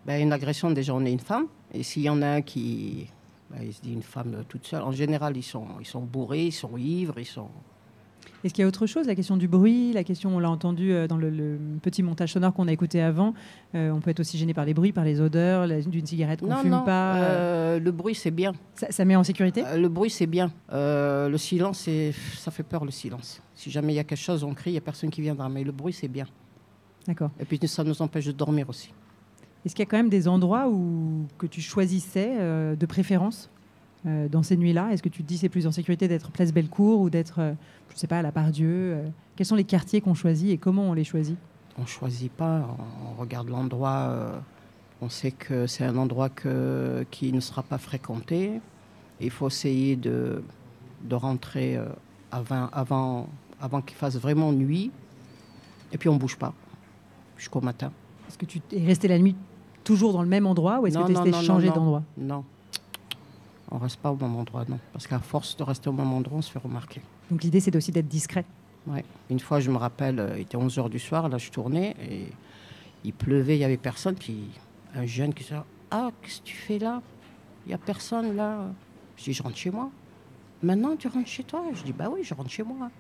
[0.06, 1.46] Bah, une agression, déjà, on est une femme.
[1.72, 3.06] Et s'il y en a un qui.
[3.50, 4.82] bah, il se dit une femme euh, toute seule.
[4.82, 7.48] En général, ils sont, ils sont bourrés, ils sont ivres, ils sont.
[8.42, 10.92] Est-ce qu'il y a autre chose La question du bruit, la question, on l'a entendu
[10.92, 13.34] euh, dans le, le petit montage sonore qu'on a écouté avant.
[13.74, 16.46] euh, on peut être aussi gêné par les bruits, par les odeurs, d'une cigarette qu'on
[16.48, 16.82] non, fume non.
[16.82, 17.16] pas.
[17.16, 18.52] euh, le bruit, c'est bien.
[18.74, 19.62] ça, ça met en sécurité?
[19.66, 20.50] Euh, le bruit, c'est bien.
[20.72, 23.42] Le silence, c'est, ça fait peur, le silence.
[23.54, 25.48] Si jamais il y a quelque chose, on crie, il n'y a personne qui viendra.
[25.50, 26.26] Mais le bruit, c'est bien.
[27.06, 27.30] D'accord.
[27.38, 28.90] Et puis, ça nous empêche de dormir aussi.
[29.64, 33.50] Est-ce qu'il y a quand même des endroits où, que tu choisissais euh, de préférence
[34.06, 34.92] euh, dans ces nuits-là?
[34.92, 37.52] Est-ce que tu te dis c'est plus en sécurité d'être place Bellecour ou d'être, euh,
[37.92, 38.96] je sais pas, à la Pardieu
[39.36, 41.36] Quels sont les quartiers qu'on choisit et comment on les choisit?
[41.78, 42.76] On choisit pas,
[43.10, 44.42] on, regarde l'endroit.
[45.00, 48.60] on sait que c'est un endroit que, qui ne sera pas fréquenté.
[49.20, 50.42] Il faut essayer de,
[51.04, 51.78] de rentrer
[52.32, 53.28] avant, avant,
[53.60, 54.90] avant qu'il fasse vraiment nuit.
[55.92, 56.52] Et puis, on bouge pas
[57.36, 57.92] jusqu'au matin.
[58.28, 59.36] Est-ce que tu es resté la nuit
[59.84, 62.02] toujours dans le même endroit ou est-ce que tu non, changé d'endroit?
[62.16, 62.44] Non.
[63.70, 64.78] On reste pas au même endroit, non.
[64.92, 67.00] Parce qu'à force de rester au même endroit, on se fait remarquer.
[67.30, 68.44] Donc l'idée c'est aussi d'être discret.
[68.86, 69.04] Ouais.
[69.28, 72.26] Une fois, je me rappelle, euh, il était 11h du soir, là, je tournais et
[73.04, 74.14] il pleuvait, il n'y avait personne.
[74.14, 74.48] Puis
[74.94, 75.50] un jeune qui dit
[75.90, 77.02] Ah, qu'est-ce que tu fais là?
[77.66, 78.66] Il n'y a personne là.
[79.16, 79.90] Je dis Je rentre chez moi.
[80.62, 81.62] Maintenant, tu rentres chez toi?
[81.74, 82.90] Je dis Bah oui, je rentre chez moi.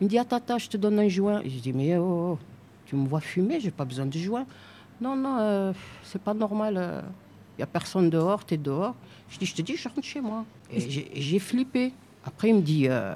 [0.00, 1.40] Il me dit Attends, attends, je te donne un joint.
[1.44, 2.38] Je dis Mais oh, oh,
[2.86, 4.46] tu me vois fumer, j'ai pas besoin de joint.
[5.00, 7.04] Non, non, euh, c'est pas normal.
[7.56, 8.94] Il n'y a personne dehors, tu es dehors.
[9.28, 10.44] Je dis Je te dis, je rentre chez moi.
[10.72, 11.92] Et j'ai- flippé.
[12.24, 13.14] Après, il me dit euh,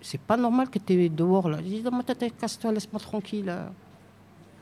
[0.00, 1.58] c'est pas normal que tu es dehors là.
[1.58, 3.48] Je dis dans ma tête, casse-toi, laisse-moi tranquille.
[3.48, 3.66] euh.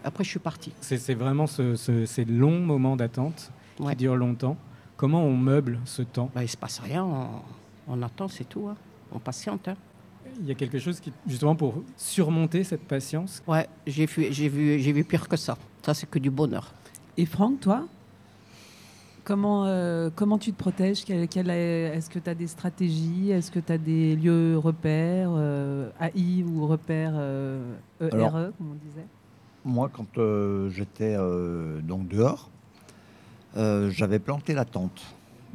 [0.05, 0.73] Après, je suis parti.
[0.81, 3.51] C'est vraiment ce- ce- ces longs moments d'attente
[3.81, 3.93] Ouais.
[3.93, 4.57] qui durent longtemps.
[4.97, 6.31] Comment on meuble ce temps?
[6.35, 7.29] Bah, il se passe rien, on,
[7.89, 8.69] on attend, c'est tout.
[8.69, 8.77] hein.
[9.13, 9.69] On patiente.
[9.69, 9.77] hein.
[10.41, 13.43] Il y a quelque chose qui, justement, pour surmonter cette patience?
[13.47, 15.57] Ouais, j'ai vu, vu pire que ça.
[15.85, 16.73] Ça, c'est que du bonheur.
[17.19, 17.87] Et Franck, toi
[19.23, 21.05] Comment, euh, comment tu te protèges?
[21.09, 23.31] Est-ce que tu as des stratégies?
[23.31, 28.73] Est-ce que tu as des lieux repères, euh, AI ou repères euh, ERE, Alors- comme
[28.73, 29.07] on disait?
[29.67, 32.51] Moi, quand euh, j'étais euh, donc dehors,
[33.57, 35.03] euh, j'avais planté la tente.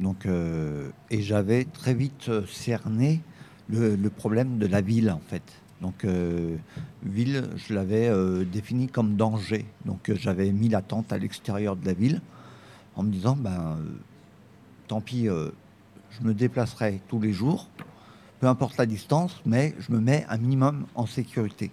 [0.00, 3.20] Donc, euh, et j'avais très vite euh, cerné
[3.68, 5.42] le, le problème de la ville, en fait.
[5.80, 6.56] Donc, euh,
[7.02, 9.64] ville, je l'avais euh, définie comme danger.
[9.86, 12.20] Donc, euh, j'avais mis la tente à l'extérieur de la ville
[12.96, 13.84] en me disant, ben, euh,
[14.88, 17.68] tant pis, je me déplacerai tous les jours,
[18.40, 21.70] peu importe la distance, mais je me mets un minimum en sécurité.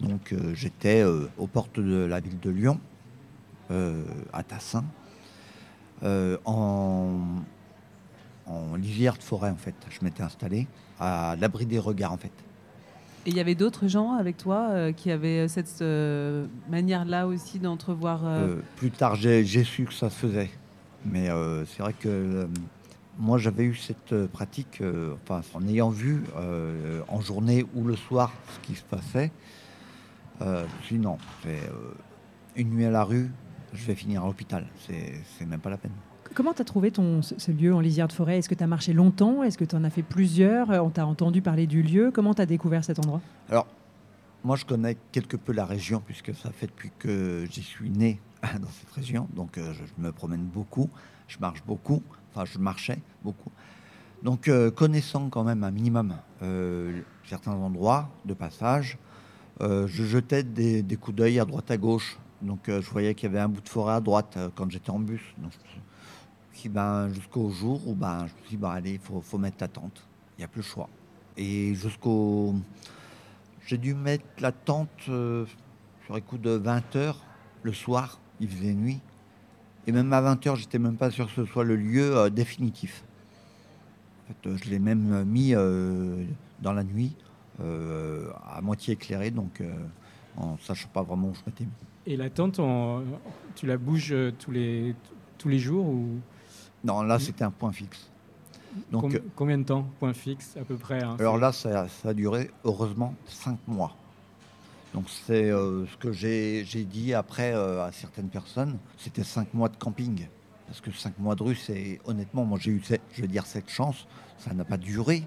[0.00, 1.02] Donc j'étais
[1.38, 2.78] aux portes de la ville de Lyon,
[3.70, 4.84] à Tassin,
[6.04, 7.16] en
[8.76, 9.74] lisière de forêt en fait.
[9.88, 10.66] Je m'étais installé
[11.00, 12.32] à l'abri des regards en fait.
[13.28, 17.58] Et il y avait d'autres gens avec toi euh, qui avaient cette euh, manière-là aussi
[17.58, 18.22] d'entrevoir.
[18.24, 20.48] euh, plus tard, j'ai su que ça se faisait.
[21.04, 21.28] Mais
[21.66, 22.48] c'est vrai que
[23.18, 24.82] moi, j'avais eu cette pratique,
[25.22, 26.22] enfin, en ayant vu
[27.08, 29.30] en journée ou le soir ce qui se passait.
[30.40, 31.60] Je me suis dit non, c'est,
[32.56, 33.30] une nuit à la rue,
[33.74, 34.66] je vais finir à l'hôpital.
[34.88, 35.92] C'est même pas la peine.
[36.34, 38.38] Comment tu as trouvé ton, ce lieu en lisière de forêt?
[38.38, 39.42] Est-ce que tu as marché longtemps?
[39.42, 40.70] Est-ce que tu en as fait plusieurs?
[40.70, 43.20] Euh, On t'a entendu parler du lieu Comment tu as découvert cet endroit?
[43.48, 43.66] Alors,
[44.44, 48.20] moi, je connais quelque peu la région, puisque ça fait depuis que j'y suis né
[48.42, 49.28] dans cette région.
[49.34, 50.88] Donc, euh, je, me promène beaucoup,
[51.26, 53.50] je marche beaucoup, enfin, je marchais beaucoup.
[54.22, 56.14] Donc, euh, connaissant quand même un minimum
[57.24, 58.96] certains endroits de passage,
[59.60, 62.16] je jetais des, coups d'œil à droite à gauche.
[62.42, 65.00] Donc, je voyais qu'il y avait un bout de forêt à droite quand j'étais en
[65.00, 65.20] bus.
[65.38, 65.80] Donc, je
[66.66, 70.02] ben, jusqu'au jour où ben, je me suis dit, allez, il faut, mettre la tente.
[70.36, 70.88] Il n'y a plus le choix.
[71.36, 72.54] Et jusqu'au.
[73.66, 75.44] J'ai dû mettre la tente euh,
[76.06, 77.22] sur les coups de 20 heures
[77.62, 78.18] le soir.
[78.40, 79.00] Il faisait nuit.
[79.86, 82.30] Et même à 20 heures, j'étais même pas sûr que ce soit le lieu euh,
[82.30, 83.04] définitif.
[84.46, 87.14] Euh, je l'ai même mis dans la nuit,
[87.60, 89.62] à moitié éclairé, donc
[90.36, 91.70] en sachant pas vraiment où je m'étais mis.
[92.06, 92.60] Et la tente,
[93.54, 94.94] tu la bouges tous les,
[95.36, 96.18] tous les jours ou?
[96.84, 98.08] Non, là, c'était un point fixe.
[98.92, 101.88] Donc, Com- euh, combien de temps Point fixe à peu près hein, Alors là, ça,
[101.88, 103.94] ça a duré heureusement cinq mois.
[104.94, 109.68] Donc c'est euh, ce que j'ai dit après euh, à certaines personnes, c'était cinq mois
[109.68, 110.26] de camping.
[110.66, 113.44] Parce que cinq mois de rue, c'est honnêtement, moi j'ai eu, cette- je veux dire,
[113.46, 114.06] cette chance,
[114.38, 115.24] ça n'a pas duré.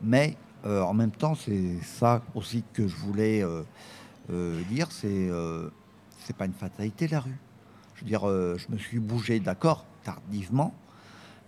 [0.00, 3.44] Mais euh, en même temps, c'est ça aussi que je voulais
[4.70, 5.30] dire, c'est
[6.24, 7.36] c'est pas une fatalité la rue.
[7.96, 10.74] Je veux dire, je me suis bougé, d'accord, tardivement,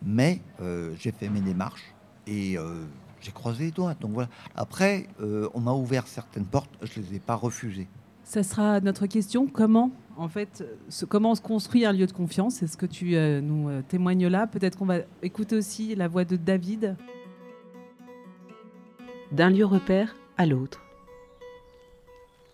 [0.04, 1.94] mais euh, j'ai fait mes démarches
[2.26, 2.84] et euh,
[3.20, 3.94] j'ai croisé les doigts.
[4.00, 4.28] Donc voilà.
[4.54, 7.88] Après, euh, on m'a ouvert certaines portes, je les ai pas refusées.
[8.22, 9.46] Ça sera notre question.
[9.46, 12.54] Comment, en fait, se, comment se construit un lieu de confiance?
[12.54, 14.46] C'est ce que tu euh, nous euh, témoignes là?
[14.46, 16.96] Peut-être qu'on va écouter aussi la voix de David.
[19.30, 20.83] D'un lieu repère à l'autre.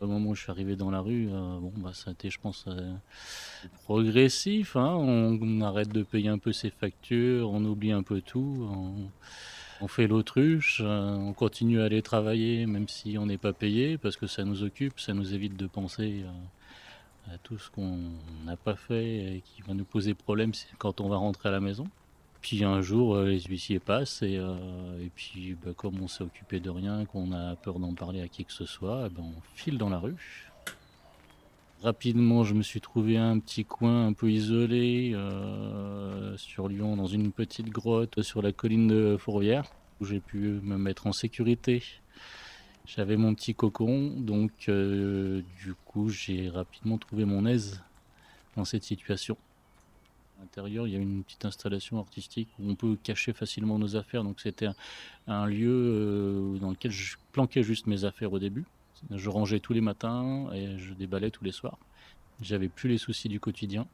[0.01, 2.31] Au moment où je suis arrivé dans la rue, euh, bon, bah, ça a été,
[2.31, 2.95] je pense, euh,
[3.85, 4.75] progressif.
[4.77, 4.95] hein.
[4.97, 8.67] On, arrête de payer un peu ses factures, on oublie un peu tout,
[9.83, 13.99] on, fait l'autruche, euh, on continue à aller travailler même si on n'est pas payé
[13.99, 16.25] parce que ça nous occupe, ça nous évite de penser
[17.31, 17.99] à tout ce qu'on
[18.47, 21.61] n'a pas fait et qui va nous poser problème quand on va rentrer à la
[21.61, 21.87] maison.
[22.41, 24.57] Puis un jour, euh, les huissiers passent et, euh,
[25.15, 28.45] puis bah, comme on s'est occupé de rien, qu'on a peur d'en parler à qui
[28.45, 30.17] que ce soit, eh ben, on file dans la rue.
[31.83, 37.07] Rapidement, je me suis trouvé un petit coin un peu isolé euh, sur Lyon, dans
[37.07, 39.65] une petite grotte sur la colline de Fourvière,
[40.01, 41.83] où j'ai pu me mettre en sécurité.
[42.87, 47.83] J'avais mon petit cocon, donc du coup, j'ai rapidement trouvé mon aise
[48.57, 49.37] dans cette situation.
[50.41, 54.25] L'intérieur, il y a une petite installation artistique où on peut cacher facilement nos affaires.
[54.25, 54.69] Donc c'était
[55.27, 58.65] un, lieu euh, dans lequel je planquais juste mes affaires au début.
[59.11, 61.79] Je rangeais tous les matins et je déballais tous les soirs.
[62.41, 63.87] J'avais plus les soucis du quotidien.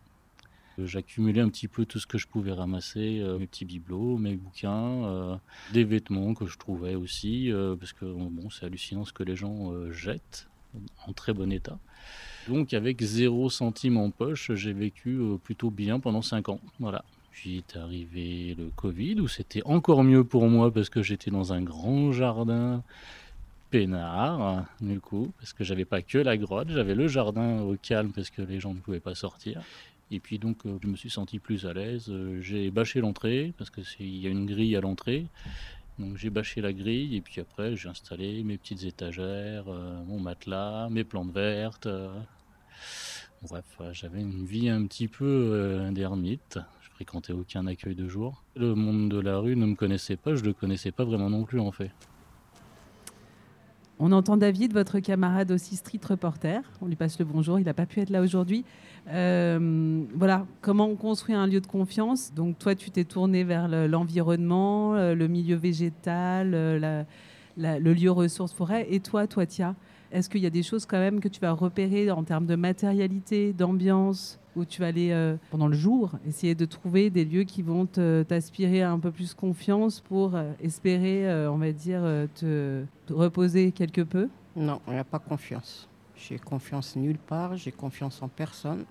[0.79, 4.17] Euh, J'accumulais un petit peu tout ce que je pouvais ramasser, euh, mes petits bibelots,
[4.19, 5.41] mes bouquins,
[5.73, 9.73] des vêtements que je trouvais aussi, parce que bon, c'est hallucinant ce que les gens
[9.91, 10.49] jettent
[11.07, 11.79] en très bon état.
[12.49, 16.61] Donc avec zéro centime en poche, j'ai vécu euh, plutôt bien pendant cinq ans.
[16.79, 17.05] Voilà.
[17.33, 21.53] Puis est arrivé le Covid, où c'était encore mieux pour moi parce que j'étais dans
[21.53, 22.83] un grand jardin
[23.71, 28.13] peinard, du coup, parce que j'avais pas que la grotte, j'avais le jardin au calme
[28.15, 29.61] parce que les gens ne pouvaient pas sortir.
[30.11, 32.07] Et puis donc euh, je me suis senti plus à l'aise.
[32.09, 35.27] Euh, J'ai bâché l'entrée parce que il y a une grille à l'entrée.
[35.99, 40.21] Donc j'ai bâché la grille et puis après j'ai installé mes petites étagères, euh, mon
[40.21, 41.87] matelas, mes plantes vertes.
[41.87, 42.11] euh.
[43.43, 46.59] Bref, j'avais une vie un petit peu euh, d'ermite.
[46.83, 48.43] Je fréquentais aucun accueil de jour.
[48.57, 51.45] Le monde de la rue ne me connaissait pas, je le connaissais pas vraiment non
[51.45, 51.91] plus en fait.
[53.99, 56.61] On entend David, votre camarade aussi street reporter.
[56.83, 57.59] On lui passe le bonjour.
[57.59, 58.67] Il n'a pas pu être là aujourd'hui.
[59.09, 62.33] Euh, voilà, comment on construit un lieu de confiance.
[62.35, 67.05] Donc toi, tu t'es tourné vers le- l'environnement, euh, le milieu végétal, euh,
[67.57, 68.87] le lieu ressource forêt.
[68.91, 69.75] Et toi, toi, Tia,
[70.13, 72.57] est-ce qu'il y a des choses quand même que tu vas repérer en termes de
[72.57, 77.61] matérialité, d'ambiance, où tu vas aller pendant le jour essayer de trouver des lieux qui
[77.63, 82.01] vont t'aspirer un peu plus confiance pour espérer, on va dire,
[82.35, 84.29] te, te reposer quelque peu?
[84.57, 85.87] Non, il n'y a pas confiance.
[86.17, 88.85] J'ai confiance nulle part, j'ai confiance en personne,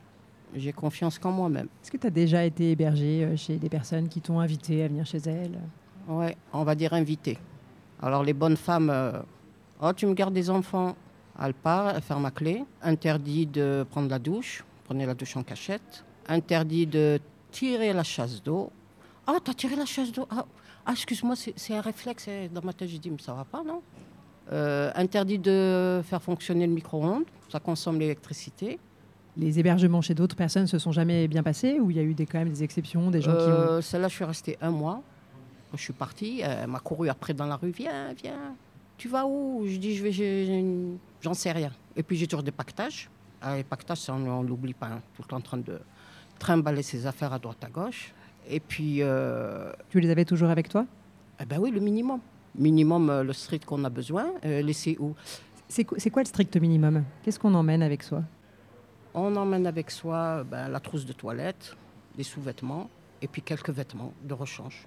[0.54, 1.68] j'ai confiance qu'en moi-même.
[1.82, 4.88] Est-ce que tu as déjà été hébergé euh, chez des personnes qui t'ont invité à
[4.88, 5.60] venir chez elles?
[6.08, 7.40] Ouais, on va dire invité.
[8.02, 9.20] Alors les bonnes femmes, euh,
[9.82, 10.96] oh tu me gardes des enfants,
[11.42, 12.64] elle part, elle ferme ma clé.
[12.82, 16.06] Interdit de prendre la douche, prenez la douche en cachette.
[16.28, 17.20] Interdit de
[17.52, 18.72] tirer la chasse d'eau.
[19.28, 20.46] Ah, t'as tiré la chasse d'eau Ah,
[20.86, 22.30] ah, excuse-moi, c'est un réflexe.
[22.54, 23.82] Dans ma tête, j'ai dit, mais ça va pas, non?
[24.52, 28.80] Euh, Interdit de faire fonctionner le micro-ondes, ça consomme l'électricité.
[29.38, 32.14] Les hébergements chez d'autres personnes se sont jamais bien passés ou il y a eu
[32.14, 33.50] des, quand même des exceptions, des gens qui ont...
[33.50, 35.02] Euh, Celle-là, je suis restée un mois.
[35.74, 36.40] Je suis partie.
[36.42, 37.72] Elle m'a couru après dans la rue.
[37.72, 38.56] Viens, viens.
[38.98, 39.64] Tu vas où?
[39.68, 40.64] Je dis, je vais.
[41.22, 41.72] J'en sais rien.
[41.98, 43.10] Et puis j'ai toujours des pactages.
[43.42, 44.88] Ah, les pactages, ça, on ne l'oublie pas.
[44.88, 45.02] hein.
[45.16, 45.80] Tout le temps en train de
[46.40, 48.14] trimballer ses affaires à droite à gauche.
[48.50, 49.00] Et puis.
[49.02, 50.86] euh, Tu les avais toujours avec toi?
[51.42, 52.22] Eh ben oui, le minimum.
[52.58, 54.28] Minimum, euh, le street qu'on a besoin.
[54.46, 55.14] Euh, laisser où
[55.68, 57.04] C'est quoi, le strict minimum?
[57.24, 58.24] Qu'est-ce qu'on emmène avec soi?
[59.14, 61.76] On emmène avec soi ben, la trousse de toilette,
[62.18, 62.90] des sous-vêtements
[63.22, 64.86] et puis quelques vêtements de rechange.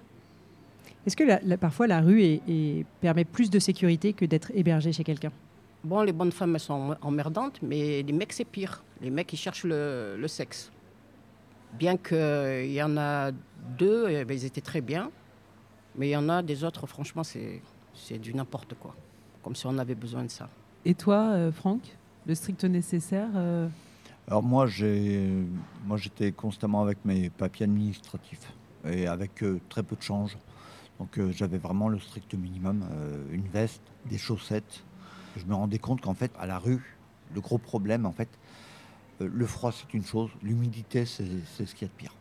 [1.05, 4.51] Est-ce que la- la- parfois la rue est- est- permet plus de sécurité que d'être
[4.53, 5.31] hébergé chez quelqu'un?
[5.83, 8.83] Bon, les bonnes femmes, elles sont emmerdantes, mais les mecs, c'est pire.
[9.01, 10.71] Les mecs, ils cherchent le, le sexe.
[11.73, 13.31] Bien qu'il y en a
[13.77, 15.09] deux, eh ben, ils étaient très bien.
[15.99, 17.61] Mais il y en a des autres, franchement, c'est
[17.93, 18.95] c'est du n'importe quoi.
[19.43, 20.49] Comme si on avait besoin de ça.
[20.85, 21.81] Et toi, euh, Franck,
[22.25, 23.67] le strict nécessaire euh,
[24.29, 25.29] Alors moi, j'ai,
[25.85, 28.53] moi, j'étais constamment avec mes papiers administratifs
[28.85, 30.37] et avec euh, très peu de change.
[30.99, 34.83] Donc euh, j'avais vraiment le strict minimum, euh, une veste, des chaussettes.
[35.35, 36.97] Je me rendais compte qu'en fait, à la rue,
[37.35, 38.29] le gros problème, en fait,
[39.21, 42.13] euh, le froid c'est une chose, l'humidité c'est, c'est ce qu'il y a de pire.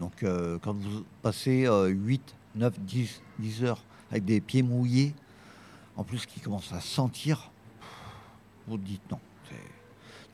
[0.00, 5.14] Donc euh, quand vous passez euh, 8, 9, 10, 10 heures avec des pieds mouillés,
[5.96, 7.50] en plus qui commencent à sentir,
[8.66, 9.18] vous dites non.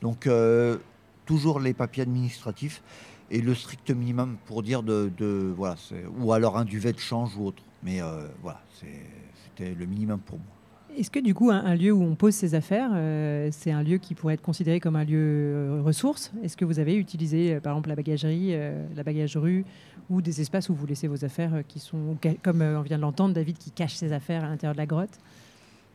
[0.03, 0.77] Donc euh,
[1.25, 2.83] toujours les papiers administratifs
[3.31, 5.75] et le strict minimum pour dire de, voilà,
[6.19, 7.63] ou alors un duvet de change ou autre.
[7.83, 10.47] Mais euh, voilà, c'était le minimum pour moi.
[10.95, 13.97] Est-ce que du coup, un, lieu où on pose ses affaires, euh, c'est un lieu
[13.97, 16.31] qui pourrait être considéré comme un lieu ressource?
[16.43, 18.55] Est-ce que vous avez utilisé, par exemple, la bagagerie,
[18.95, 19.63] la bagagerie
[20.09, 22.97] ou des espaces où vous laissez vos affaires euh, qui sont, comme euh, on vient
[22.97, 25.17] de l'entendre, David qui cache ses affaires à l'intérieur de la grotte?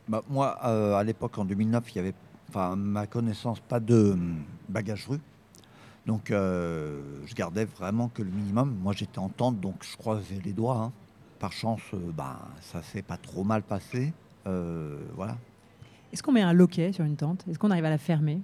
[0.09, 2.15] Bah, moi, euh, à l'époque, en 2009, il y avait,
[2.49, 5.21] enfin, à ma connaissance, pas de hum, bagages rue.
[6.07, 8.77] Donc, euh, je gardais vraiment que le minimum.
[8.83, 10.77] Moi, j'étais en tente, donc je croisais les doigts.
[10.77, 10.93] hein.
[11.39, 14.13] Par chance, euh, ben, ça s'est pas trop mal passé.
[15.15, 15.37] Voilà.
[16.11, 17.45] Est-ce qu'on met un loquet sur une tente?
[17.51, 18.41] Est-ce qu'on arrive à la fermer?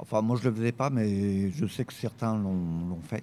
[0.00, 3.22] Enfin, moi, je le faisais pas, mais je sais que certains l'ont fait.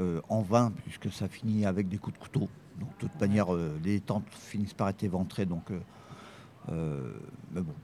[0.00, 2.48] Euh, en vain, puisque ça finit avec des coups de couteau.
[2.80, 5.44] Donc, de toute manière, euh, les tentes finissent par être éventrées.
[5.44, 5.70] Donc,
[6.70, 7.12] euh,
[7.54, 7.74] mais bon.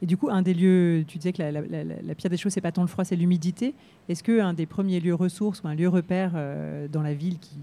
[0.00, 2.36] Et du coup, un des lieux, tu disais que la, la- la- la pire des
[2.36, 3.74] choses, c'est pas tant le froid, c'est l'humidité.
[4.08, 7.38] Est-ce que un des premiers lieux ressources ou un lieu repère euh, dans la ville
[7.40, 7.56] qui,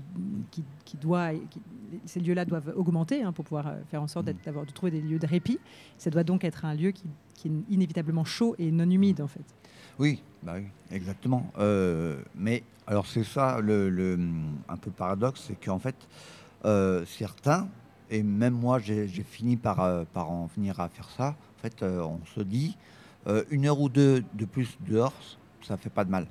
[0.51, 1.61] qui, qui doit, qui-
[2.05, 5.01] ces lieux-là doivent augmenter hein, pour pouvoir faire en sorte d'être- d'avoir, de trouver des
[5.01, 5.59] lieux de répit,
[5.97, 7.05] ça doit donc être un lieu qui
[7.47, 9.45] est inévitablement chaud et non humide en fait.
[9.97, 11.49] Oui, bah oui, exactement.
[11.57, 14.19] Euh, mais alors c'est ça le,
[14.67, 15.95] un peu paradoxe, c'est qu'en fait
[16.65, 17.67] euh, certains
[18.09, 21.35] et même moi j'ai fini par, euh, par en venir à faire ça.
[21.57, 22.77] En fait, on se dit
[23.49, 25.13] une heure ou deux de plus dehors,
[25.63, 26.27] ça fait pas de mal.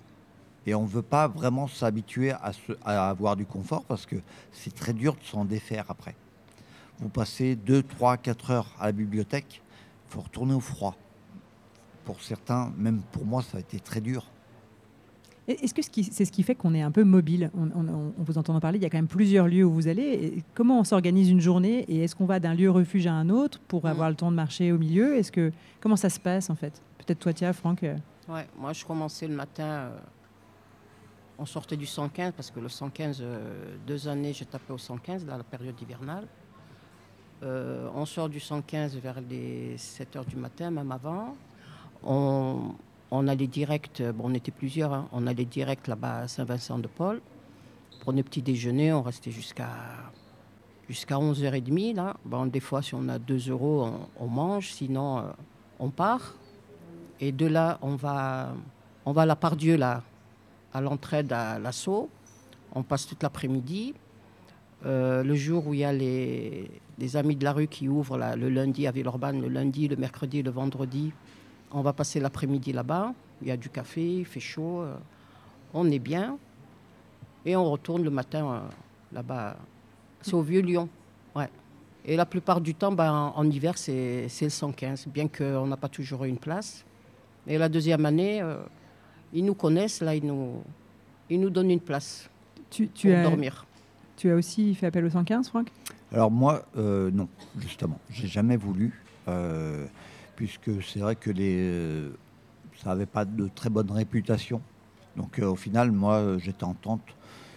[0.66, 2.52] Et on ne veut pas vraiment s'habituer à,
[2.84, 4.16] à avoir du confort parce que
[4.52, 6.14] c'est très dur de s'en défaire après.
[7.00, 9.60] Vous passez 2, 3, 4 heures à la bibliothèque,
[10.08, 10.96] il faut retourner au froid.
[12.04, 14.24] Pour certains, même pour moi, ça a été très dur.
[15.46, 17.50] Est-ce que c'est ce qui fait qu'on est un peu mobile?
[17.54, 19.72] On, on- on vous entend en parler, il y a quand même plusieurs lieux où
[19.72, 20.02] vous allez.
[20.02, 21.80] Et comment on s'organise une journée?
[21.88, 24.36] Et est-ce qu'on va d'un lieu refuge à un autre pour avoir le temps de
[24.36, 25.16] marcher au milieu?
[25.16, 26.80] Est-ce que comment ça se passe en fait?
[26.98, 27.82] Peut-être toi, Tia, Franck.
[27.82, 27.96] euh,
[28.28, 29.64] Ouais, moi, je commençais le matin.
[29.64, 29.98] euh,
[31.38, 35.26] on sortait du 115 parce que le 115, euh, deux années, j'ai tapé au 115
[35.26, 36.26] dans la période hivernale.
[37.42, 41.34] Euh, on sort du 115 vers les 7 heures du matin, même avant.
[42.02, 47.20] On, allait direct, bon, on était plusieurs, hein, on allait direct là-bas à Saint-Vincent-de-Paul.
[48.00, 49.68] Prenait petit déjeuner, on restait jusqu'à
[50.88, 51.94] jusqu'à 11h30.
[51.94, 52.16] Là.
[52.24, 53.88] Bon, des fois, si on a 2 euros,
[54.18, 55.22] on, mange, sinon, euh,
[55.78, 56.34] on part.
[57.20, 58.54] Et de là, on va,
[59.04, 60.02] on va à la Pardieu, là,
[60.72, 62.10] à l'entraide à l'assaut.
[62.74, 63.94] On passe toute l'après-midi.
[64.84, 66.68] Euh, le jour où il y a les,
[67.14, 70.50] amis de la rue qui ouvrent le lundi à Villeurbanne, le lundi, le mercredi, le
[70.50, 71.12] vendredi,
[71.70, 73.12] on va passer l'après-midi là-bas.
[73.42, 74.82] Il y a du café, il fait chaud.
[74.82, 74.94] euh,
[75.72, 76.38] on est bien.
[77.44, 78.60] Et on retourne le matin euh,
[79.12, 79.56] là-bas.
[80.22, 80.88] C'est au Vieux-Lyon.
[81.34, 81.48] Ouais.
[82.04, 85.66] Et la plupart du temps, ben, en, en hiver, c'est c'est le 115, bien qu'on
[85.66, 86.84] n'a pas toujours eu une place.
[87.46, 88.56] Et la deuxième année, euh,
[89.32, 90.62] ils nous connaissent, là, ils nous,
[91.28, 92.30] ils nous donnent une place
[92.70, 93.66] Tu, tu pour as, dormir.
[94.16, 95.68] tu as aussi fait appel au 115, Franck?
[96.12, 99.84] Alors moi, euh, non, justement, j'ai jamais voulu, euh,
[100.36, 102.10] puisque c'est vrai que les, euh,
[102.76, 104.62] ça n'avait pas de très bonne réputation.
[105.16, 107.02] Donc euh, au final, moi, j'étais en tente,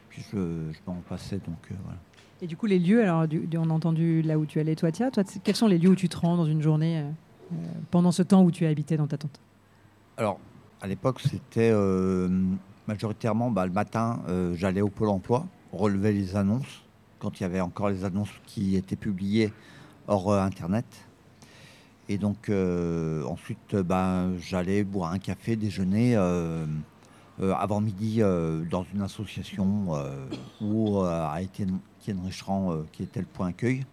[0.09, 1.37] puis je, je m'en passais.
[1.37, 1.97] Donc euh, voilà.
[2.41, 4.91] Et du coup, les lieux, alors du- on a entendu là où tu allais, toi,
[4.91, 7.55] Tia, toi, quels sont les lieux où tu te rends dans une journée euh,
[7.91, 9.39] pendant ce temps où tu as habité dans ta tente?
[10.17, 10.39] Alors,
[10.81, 11.73] à l'époque, c'était
[12.87, 14.19] majoritairement bah, le matin,
[14.53, 16.83] j'allais au Pôle emploi, relever les annonces,
[17.19, 19.51] quand il y avait encore les annonces qui étaient publiées
[20.07, 20.85] hors Internet.
[22.09, 26.65] Et donc, euh, ensuite, euh, bah, j'allais boire un café, déjeuner euh,
[27.39, 28.21] avant midi
[28.71, 29.89] dans une association
[30.59, 33.85] où à Étienne, Étienne Richerand, qui était le point accueil.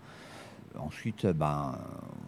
[0.79, 1.77] Ensuite, ben,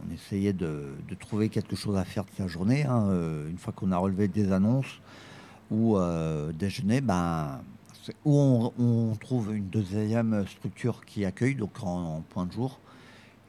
[0.07, 2.84] on essayait de, trouver quelque chose à faire de sa journée.
[2.84, 3.09] hein.
[3.49, 5.01] Une fois qu'on a relevé des annonces
[5.70, 5.97] ou
[6.53, 7.62] déjeuner, ben,
[8.26, 12.78] où on, trouve une deuxième structure qui accueille, donc en point de jour.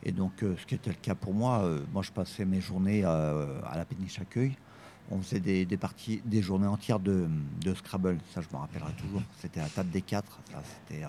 [0.04, 2.62] Et donc, euh, ce qui était le cas pour moi, euh, moi je passais mes
[2.62, 4.56] journées euh, à la péniche accueil.
[5.10, 7.28] On faisait des, des parties, des journées entières de,
[7.64, 9.22] de Scrabble, ça je me rappellerai toujours.
[9.40, 11.04] C'était la table des quatre, ça c'était.
[11.04, 11.08] euh,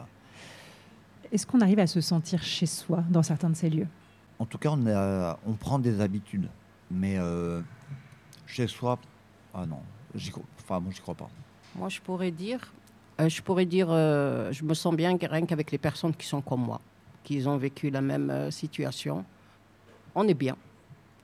[1.33, 3.89] Est-ce qu'on arrive à se sentir chez soi dans certains de ces lieux?
[4.39, 6.49] En tout cas, on, a- on prend des habitudes.
[6.91, 7.61] Mais euh,
[8.47, 8.99] chez soi,
[9.53, 9.81] ah non,
[10.15, 11.29] enfin, moi, j'y crois pas.
[11.75, 12.73] Moi, je pourrais dire,
[13.21, 16.41] euh, je pourrais dire, euh, je me sens bien rien qu'avec les personnes qui sont
[16.41, 16.81] comme moi,
[17.29, 19.23] qui ont vécu la même euh, situation.
[20.15, 20.57] On est bien.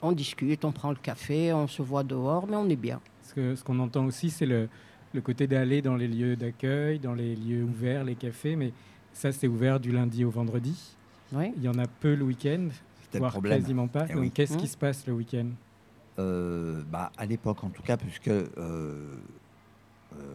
[0.03, 3.01] On discute, on prend le café, on se voit dehors, mais on est bien.
[3.23, 4.69] Ce qu'on entend aussi, c'est le,
[5.15, 8.73] le côté d'aller dans les lieux d'accueil, dans les lieux ouverts, les cafés, mais
[9.15, 10.79] ça, c'est ouvert du lundi au vendredi.
[11.33, 11.53] Oui.
[11.57, 12.69] Il y en a peu le week-end,
[13.15, 13.61] voire problème.
[13.61, 14.05] quasiment pas.
[14.11, 14.31] Eh oui.
[14.31, 14.69] qu'est-ce qui Mmh.
[14.69, 15.47] se passe le week-end?
[16.19, 19.17] Euh, bah, à l'époque, en tout cas, puisque euh, euh,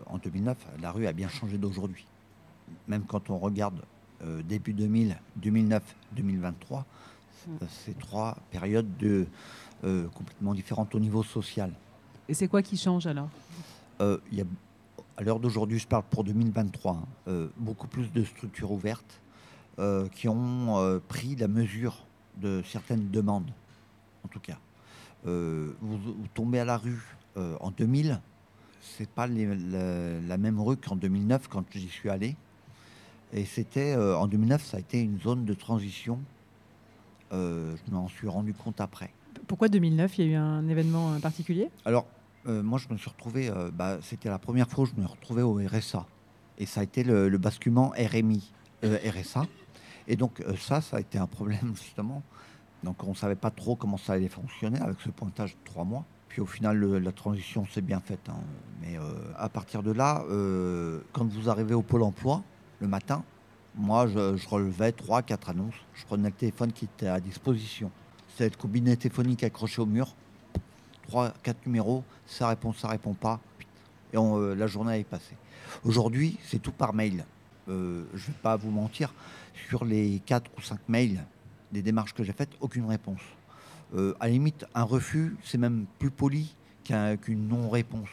[0.08, 2.08] en 2009, la rue a bien changé d'aujourd'hui.
[2.88, 3.80] Même quand on regarde
[4.24, 5.84] euh, début 2000, 2009,
[6.16, 6.86] 2023,
[7.48, 7.52] Mm.
[7.52, 9.26] euh, c'est trois périodes de,
[9.86, 11.72] euh, complètement différentes au niveau social.
[12.28, 13.30] Et c'est quoi qui change alors?
[14.02, 14.46] Euh, y a,
[15.18, 19.22] à l'heure d'aujourd'hui, je parle pour 2023, hein, beaucoup plus de structures ouvertes
[20.14, 22.06] qui ont pris la mesure
[22.38, 23.50] de certaines demandes,
[24.26, 24.58] en tout cas.
[25.24, 27.02] Vous, vous tombez à la rue
[27.38, 28.20] en 2000,
[28.82, 32.36] c'est pas les- la, la même rue qu'en 2009 quand j'y suis allé.
[33.34, 36.20] Et c'était euh, en 2009, ça a été une zone de transition.
[37.32, 39.12] Euh, je m'en suis rendu compte après.
[39.48, 41.70] Pourquoi 2009 Il y a eu un événement euh, particulier?
[41.86, 42.08] Alors,
[42.48, 45.42] euh, moi, je me suis retrouvé, bah, c'était la première fois où je me retrouvais
[45.44, 46.06] au RSA.
[46.58, 48.52] Et ça a été le, le basculement RMI,
[48.84, 49.44] RSA.
[50.08, 52.24] Et donc, ça, ça a été un problème, justement.
[52.84, 55.84] Donc, on ne savait pas trop comment ça allait fonctionner avec ce pointage de trois
[55.84, 56.06] mois.
[56.30, 58.28] Puis, au final, le- la transition s'est bien faite.
[58.30, 58.40] hein.
[58.82, 58.98] Mais
[59.38, 60.24] à partir de là,
[61.14, 62.42] quand vous arrivez au Pôle emploi,
[62.80, 63.24] le matin,
[63.76, 65.76] moi, je, relevais trois, quatre annonces.
[65.94, 67.92] Je prenais le téléphone qui était à disposition.
[68.30, 70.16] C'était le combiné téléphonique accroché au mur
[71.10, 73.40] trois, quatre numéros, ça répond, ça répond pas,
[74.14, 75.36] et euh, la journée est passée.
[75.84, 77.26] Aujourd'hui, c'est tout par mail.
[77.68, 79.12] Euh, je vais pas vous mentir,
[79.70, 81.26] sur les quatre ou cinq mails
[81.72, 83.22] des démarches que j'ai faites, aucune réponse.
[83.96, 88.10] Euh, à la limite, un refus, c'est même plus poli qu'un- qu'une non-réponse.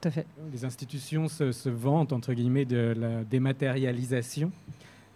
[0.00, 0.26] Tout à fait.
[0.52, 4.50] Les institutions se, se vantent, entre guillemets, de la dématérialisation,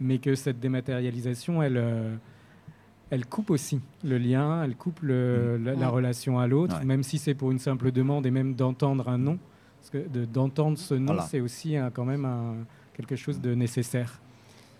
[0.01, 2.17] mais que cette dématérialisation, elle, euh,
[3.11, 5.91] elle coupe aussi le lien, elle coupe le- la, la Mm.
[5.91, 6.85] relation à l'autre, Ouais.
[6.85, 9.39] même si c'est pour une simple demande et même d'entendre un nom.
[9.81, 11.23] Parce que de- d'entendre ce nom, Voilà.
[11.23, 12.57] c'est aussi un- quand même un-
[12.95, 14.21] quelque chose de nécessaire.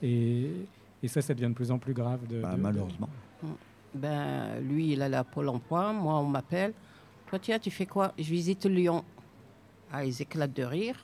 [0.03, 0.51] Et,
[1.03, 2.21] et ça, ça devient de plus en plus grave.
[2.27, 3.09] De, Bah, de- de- malheureusement.
[3.95, 5.93] Ben, lui, il allait à Pôle emploi.
[5.93, 6.73] Moi, on m'appelle.
[7.29, 8.13] Toi, tiens, tu fais quoi?
[8.19, 9.05] Je visite Lyon.
[9.97, 10.97] Ah, ils éclatent de rire.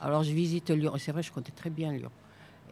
[0.00, 0.96] Alors, je visite Lyon.
[0.96, 2.10] Et c'est vrai, je connais très bien Lyon.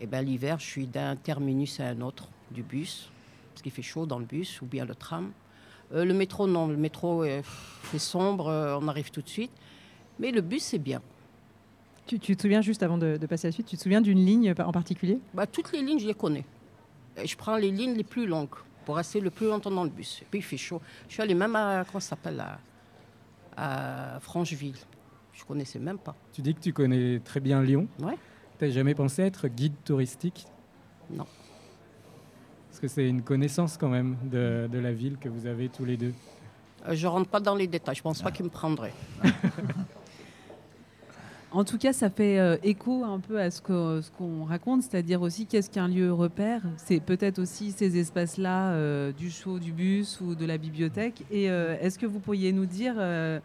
[0.01, 3.11] Et ben l'hiver, je suis d'un terminus à un autre du bus,
[3.51, 5.33] parce qu'il fait chaud dans le bus, ou bien le tram.
[5.93, 6.67] Euh, le métro, non.
[6.69, 7.43] Le métro, euh,
[7.91, 9.51] c'est sombre, euh, on arrive tout de suite.
[10.19, 11.03] Mais le bus, c'est bien.
[12.07, 14.01] Tu, tu te souviens, juste avant de, de passer à la suite, tu te souviens
[14.01, 15.19] d'une ligne en particulier?
[15.35, 16.47] Bah, toutes les lignes, je les connais.
[17.19, 18.57] Et je prends les lignes les plus longues
[18.87, 20.23] pour rester le plus longtemps dans le bus.
[20.23, 20.81] Et puis il fait chaud.
[21.07, 24.79] Je suis allée même à, comment s'appelle, à, à Francheville.
[25.41, 26.15] Je connaissais même pas.
[26.33, 27.89] Tu dis que tu connais très bien Lyon.
[28.03, 28.17] Ouais.
[28.59, 30.47] Tu n'as jamais pensé être guide touristique?
[31.11, 31.25] Non.
[32.69, 35.85] Parce que c'est une connaissance quand même de, de la ville que vous avez tous
[35.85, 36.13] les deux.
[36.87, 37.97] Euh, je rentre pas dans les détails.
[37.97, 38.93] Je pense pas qu'il me prendrait.
[41.53, 44.83] En tout cas, ça fait euh, écho un peu à ce que- ce qu'on raconte,
[44.85, 46.63] c'est-à-dire aussi qu'est-ce qu'un lieu repère.
[46.77, 51.25] C'est peut-être aussi ces espaces-là euh, du show, du bus ou de la bibliothèque.
[51.33, 53.41] Et euh, est-ce que vous pourriez nous dire, euh,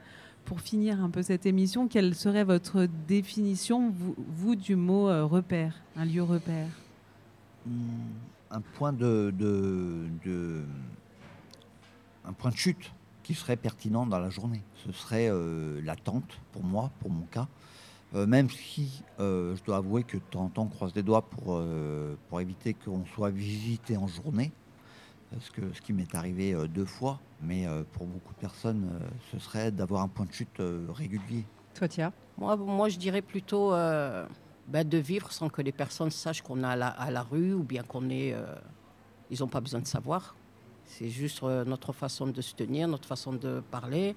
[0.46, 5.26] pour finir un peu cette émission, quelle serait votre définition, vous, vous, du mot euh,
[5.26, 6.68] repère, un lieu repère?
[7.66, 7.72] Hmm,
[8.52, 10.64] un point de, de-
[12.24, 12.92] un point de chute
[13.24, 14.62] qui serait pertinent dans la journée.
[14.86, 17.48] Ce serait euh, la tente pour moi, pour mon cas.
[18.14, 21.04] Euh, même si euh, je dois avouer que de temps en temps on croise les
[21.04, 21.62] doigts pour,
[22.30, 24.52] pour éviter qu'on soit visité en journée.
[25.36, 28.90] Parce que ce qui m'est arrivé euh, deux fois, mais euh, pour beaucoup de personnes,
[29.02, 31.46] euh, ce serait d'avoir un point de chute régulier.
[31.74, 32.14] Toi, Tia?
[32.38, 34.26] Moi, moi, je dirais plutôt euh,
[34.68, 37.54] ben, de vivre sans que les personnes sachent qu'on est à la, à la rue
[37.54, 38.34] ou bien qu'on est.
[38.34, 38.46] euh,
[39.30, 40.36] ils n'ont pas besoin de savoir.
[40.86, 44.16] C'est juste euh, notre façon de se tenir, notre façon de parler.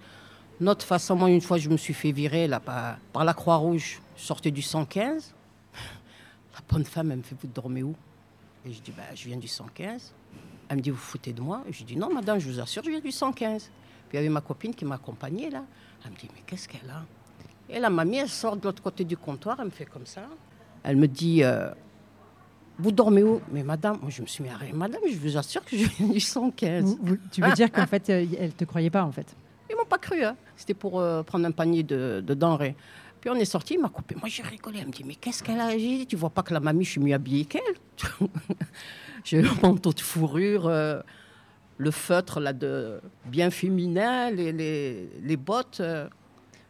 [0.60, 4.00] Notre façon, moi, une fois, je me suis fait virer là, par, par la Croix-Rouge.
[4.16, 5.34] Je sortais du 115.
[6.54, 7.94] La bonne femme, elle me fait Vous dormez où?
[8.66, 10.12] Et je dis ben, Je viens du 115.
[10.68, 12.90] Elle me dit Vous foutez de moi Je dis Non, madame, je vous assure, je
[12.90, 13.62] viens du 115.
[13.62, 13.70] Puis
[14.12, 15.64] il y avait ma copine qui m'accompagnait là.
[16.04, 17.04] Elle me dit Mais qu'est-ce qu'elle a?
[17.70, 20.22] Et la mamie, elle sort de l'autre côté du comptoir, elle me fait comme ça.
[20.82, 21.70] Elle me dit euh,
[22.78, 23.40] Vous dormez où?
[23.52, 24.74] Mais madame, moi je me suis mis à rire.
[24.74, 26.84] Madame, je vous assure que je viens du 115.
[26.84, 29.34] Vous- vous- Tu veux dire qu'en fait, euh, elle te croyait pas, en fait?
[29.70, 30.22] Ils m'ont pas cru.
[30.24, 30.34] hein.
[30.56, 32.74] C'était pour euh, prendre un panier de, de denrées.
[33.20, 34.14] Puis on est sorti, il m'a coupé.
[34.14, 34.78] Moi j'ai rigolé.
[34.80, 35.70] Elle me dit Mais qu'est-ce qu'elle a?
[35.72, 37.60] J'ai dit Tu vois pas que la mamie, je suis mieux habillée qu'elle
[39.24, 40.66] J'ai le manteau de fourrure.
[40.66, 41.00] euh,
[41.80, 45.78] le feutre là de bien féminin, les, les, les bottes.
[45.80, 46.08] euh,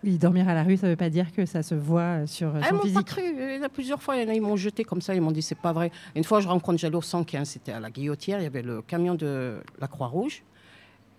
[0.05, 2.49] Oui, dormir à la rue, ça veut pas dire que ça se voit euh, sur
[2.49, 3.07] euh, Ah, Ils son m'ont pas physique.
[3.07, 3.23] cru.
[3.25, 5.15] Il y en a plusieurs fois, il y en a, ils m'ont jeté comme ça.
[5.15, 5.91] Ils m'ont dit c'est pas vrai.
[6.15, 8.39] Une fois, je rencontre, au 115, c'était à la Guillotière.
[8.41, 10.43] Il y avait le camion de la Croix-Rouge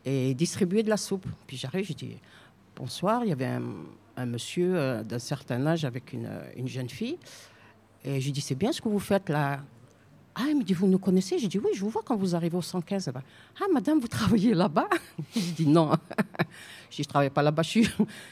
[0.05, 1.25] et ils distribuaient de la soupe.
[1.47, 2.17] Puis j'arrive, je dis
[2.75, 3.23] bonsoir.
[3.23, 3.63] Il y avait un,
[4.17, 7.17] un monsieur euh, d'un certain âge avec une, une jeune fille.
[8.05, 9.61] Et je lui dis c'est bien ce que vous faites là.
[10.41, 11.37] Ah, il me dit, vous nous connaissez?
[11.37, 13.07] J'ai dit, oui, je vous vois quand vous arrivez au 115.
[13.07, 13.23] là-bas.
[13.59, 14.87] Ah, madame, vous travaillez là-bas?
[15.35, 15.91] Je dis, non.
[16.89, 17.83] Je dis, je ne travaille pas là-bas, je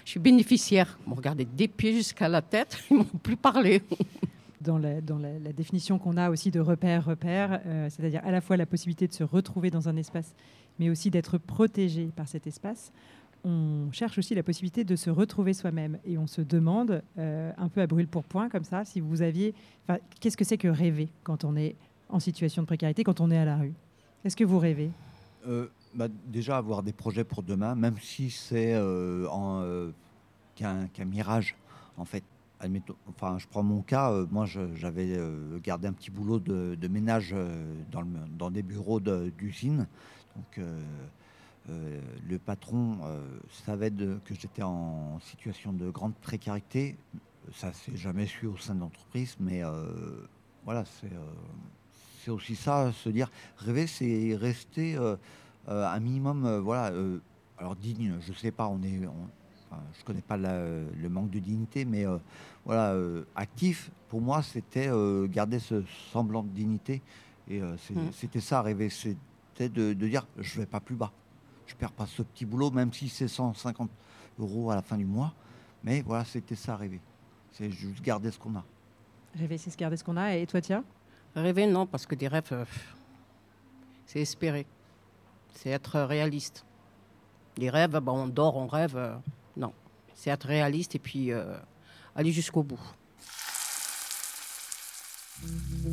[0.06, 0.98] suis, bénéficiaire.
[1.06, 3.84] Ils m'ont regardé des pieds jusqu'à la tête, ils m'ont plus parlé.
[4.62, 5.02] dans la,
[5.52, 9.24] définition qu'on a aussi de repère-repère, euh, c'est-à-dire à la fois la possibilité de se
[9.24, 10.34] retrouver dans un espace,
[10.80, 12.94] mais aussi d'être protégé par cet espace,
[13.44, 16.00] on cherche aussi la possibilité de se retrouver soi-même.
[16.06, 19.22] Et on se demande, euh, un peu à brûle pour point comme ça, si vous
[19.22, 19.54] aviez...
[20.20, 21.76] Qu'est-ce que c'est que rêver quand on est
[22.10, 23.74] en situation de précarité, quand on est à la rue
[24.24, 24.92] Est-ce que vous rêvez?
[25.48, 29.92] Euh, bah, déjà avoir des projets pour demain, même si c'est euh, euh,
[30.56, 31.56] qu'un mirage,
[31.98, 32.24] en fait.
[32.60, 35.16] Admettons- enfin, je prends mon cas, euh, moi j'avais
[35.62, 37.36] gardé un petit boulot de, ménage
[37.92, 39.86] dans, le- dans des bureaux d'usine.
[40.36, 40.66] Donc
[41.68, 42.98] le patron
[43.66, 46.98] savait que j'étais en situation de grande précarité.
[47.54, 49.62] Ça s'est jamais su au sein de l'entreprise, mais
[50.66, 51.12] voilà, c'est
[52.28, 55.16] c'est aussi ça, se dire rêver, c'est rester euh,
[55.70, 56.92] euh, un minimum, euh, voilà.
[57.58, 59.30] alors digne, je sais pas, on est, on-
[59.72, 62.18] enfin, je connais pas la- le manque de dignité, mais euh,
[62.66, 63.92] voilà, euh, actif.
[64.10, 67.02] Pour moi, c'était euh, garder ce semblant de dignité,
[67.50, 68.12] et Mm.
[68.12, 71.14] c'était ça rêver, c'était de, de dire je vais pas plus bas,
[71.66, 73.90] je perds pas ce petit boulot, même si c'est 150
[74.38, 75.34] euros à la fin du mois,
[75.82, 77.00] mais voilà, c'était ça rêver,
[77.54, 78.66] c'est juste garder ce qu'on a.
[79.40, 80.36] Rêver, c'est se garder ce qu'on a.
[80.36, 80.84] Et toi, tiens
[81.36, 82.66] Rêver, non, parce que des rêves, euh,
[84.06, 84.66] c'est espérer.
[85.54, 86.66] C'est être réaliste.
[87.58, 88.96] Les rêves, bah, on dort, on rêve.
[88.96, 89.16] euh,
[89.56, 89.74] non,
[90.14, 91.58] c'est être réaliste et puis euh,
[92.16, 92.80] aller jusqu'au bout.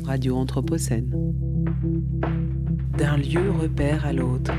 [0.03, 1.11] Radio Anthropocène.
[2.97, 4.51] D'un lieu repère à l'autre.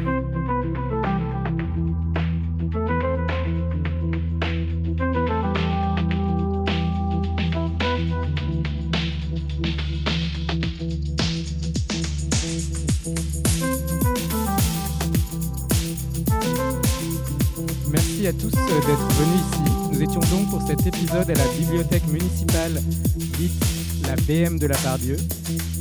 [18.27, 19.93] À tous euh, d'être venus ici.
[19.93, 22.73] Nous étions donc pour cet épisode à la bibliothèque municipale
[23.39, 23.53] dite
[24.05, 25.17] la BM de la Pardieu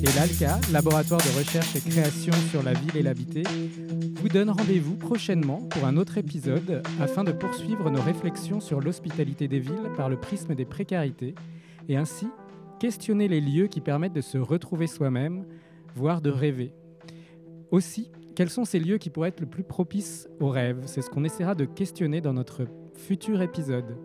[0.04, 3.41] et l'ALCA, Laboratoire de recherche et création sur la ville et l'habité,
[4.22, 9.48] vous donne rendez-vous prochainement pour un autre épisode afin de poursuivre nos réflexions sur l'hospitalité
[9.48, 11.34] des villes par le prisme des précarités
[11.89, 12.28] et ainsi
[12.80, 15.46] questionner les lieux qui permettent de se retrouver soi-même,
[15.96, 16.74] voire de rêver.
[17.72, 20.83] Aussi, quels sont ces lieux qui pourraient être le plus propices aux rêves?
[20.86, 23.97] C'est ce qu'on essaiera de questionner dans notre futur épisode.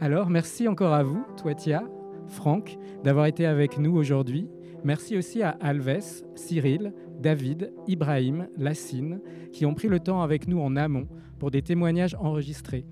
[0.00, 1.84] Alors, merci encore à vous, Toitia,
[2.26, 4.48] Franck, d'avoir été avec nous aujourd'hui.
[4.82, 9.20] Merci aussi à Alves, Cyril, David, Ibrahim, Lassine,
[9.52, 11.06] qui ont pris le temps avec nous en amont
[11.38, 12.86] pour des témoignages enregistrés.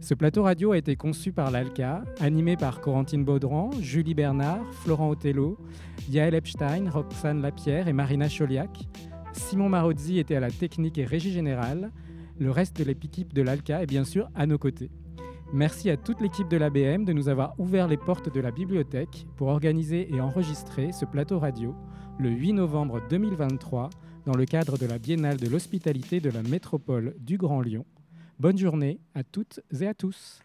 [0.00, 5.10] Ce plateau radio a été conçu par l'ALCA, animé par Corentine Baudran, Julie Bernard, Florent
[5.10, 5.58] Othello,
[6.10, 8.88] Yael Epstein, Roxane Lapierre et Marina Choliac.
[9.32, 11.90] Simon Marozzi était à la technique et régie générale.
[12.38, 14.90] Le reste de l'équipe de l'ALCA est bien sûr à nos côtés.
[15.52, 19.26] Merci à toute l'équipe de l'ABM de nous avoir ouvert les portes de la bibliothèque
[19.36, 21.74] pour organiser et enregistrer ce plateau radio
[22.18, 23.90] le 8 novembre 2023
[24.24, 27.84] dans le cadre de la Biennale de l'hospitalité de la métropole du Grand Lyon.
[28.38, 30.41] Bonne journée à toutes et à tous.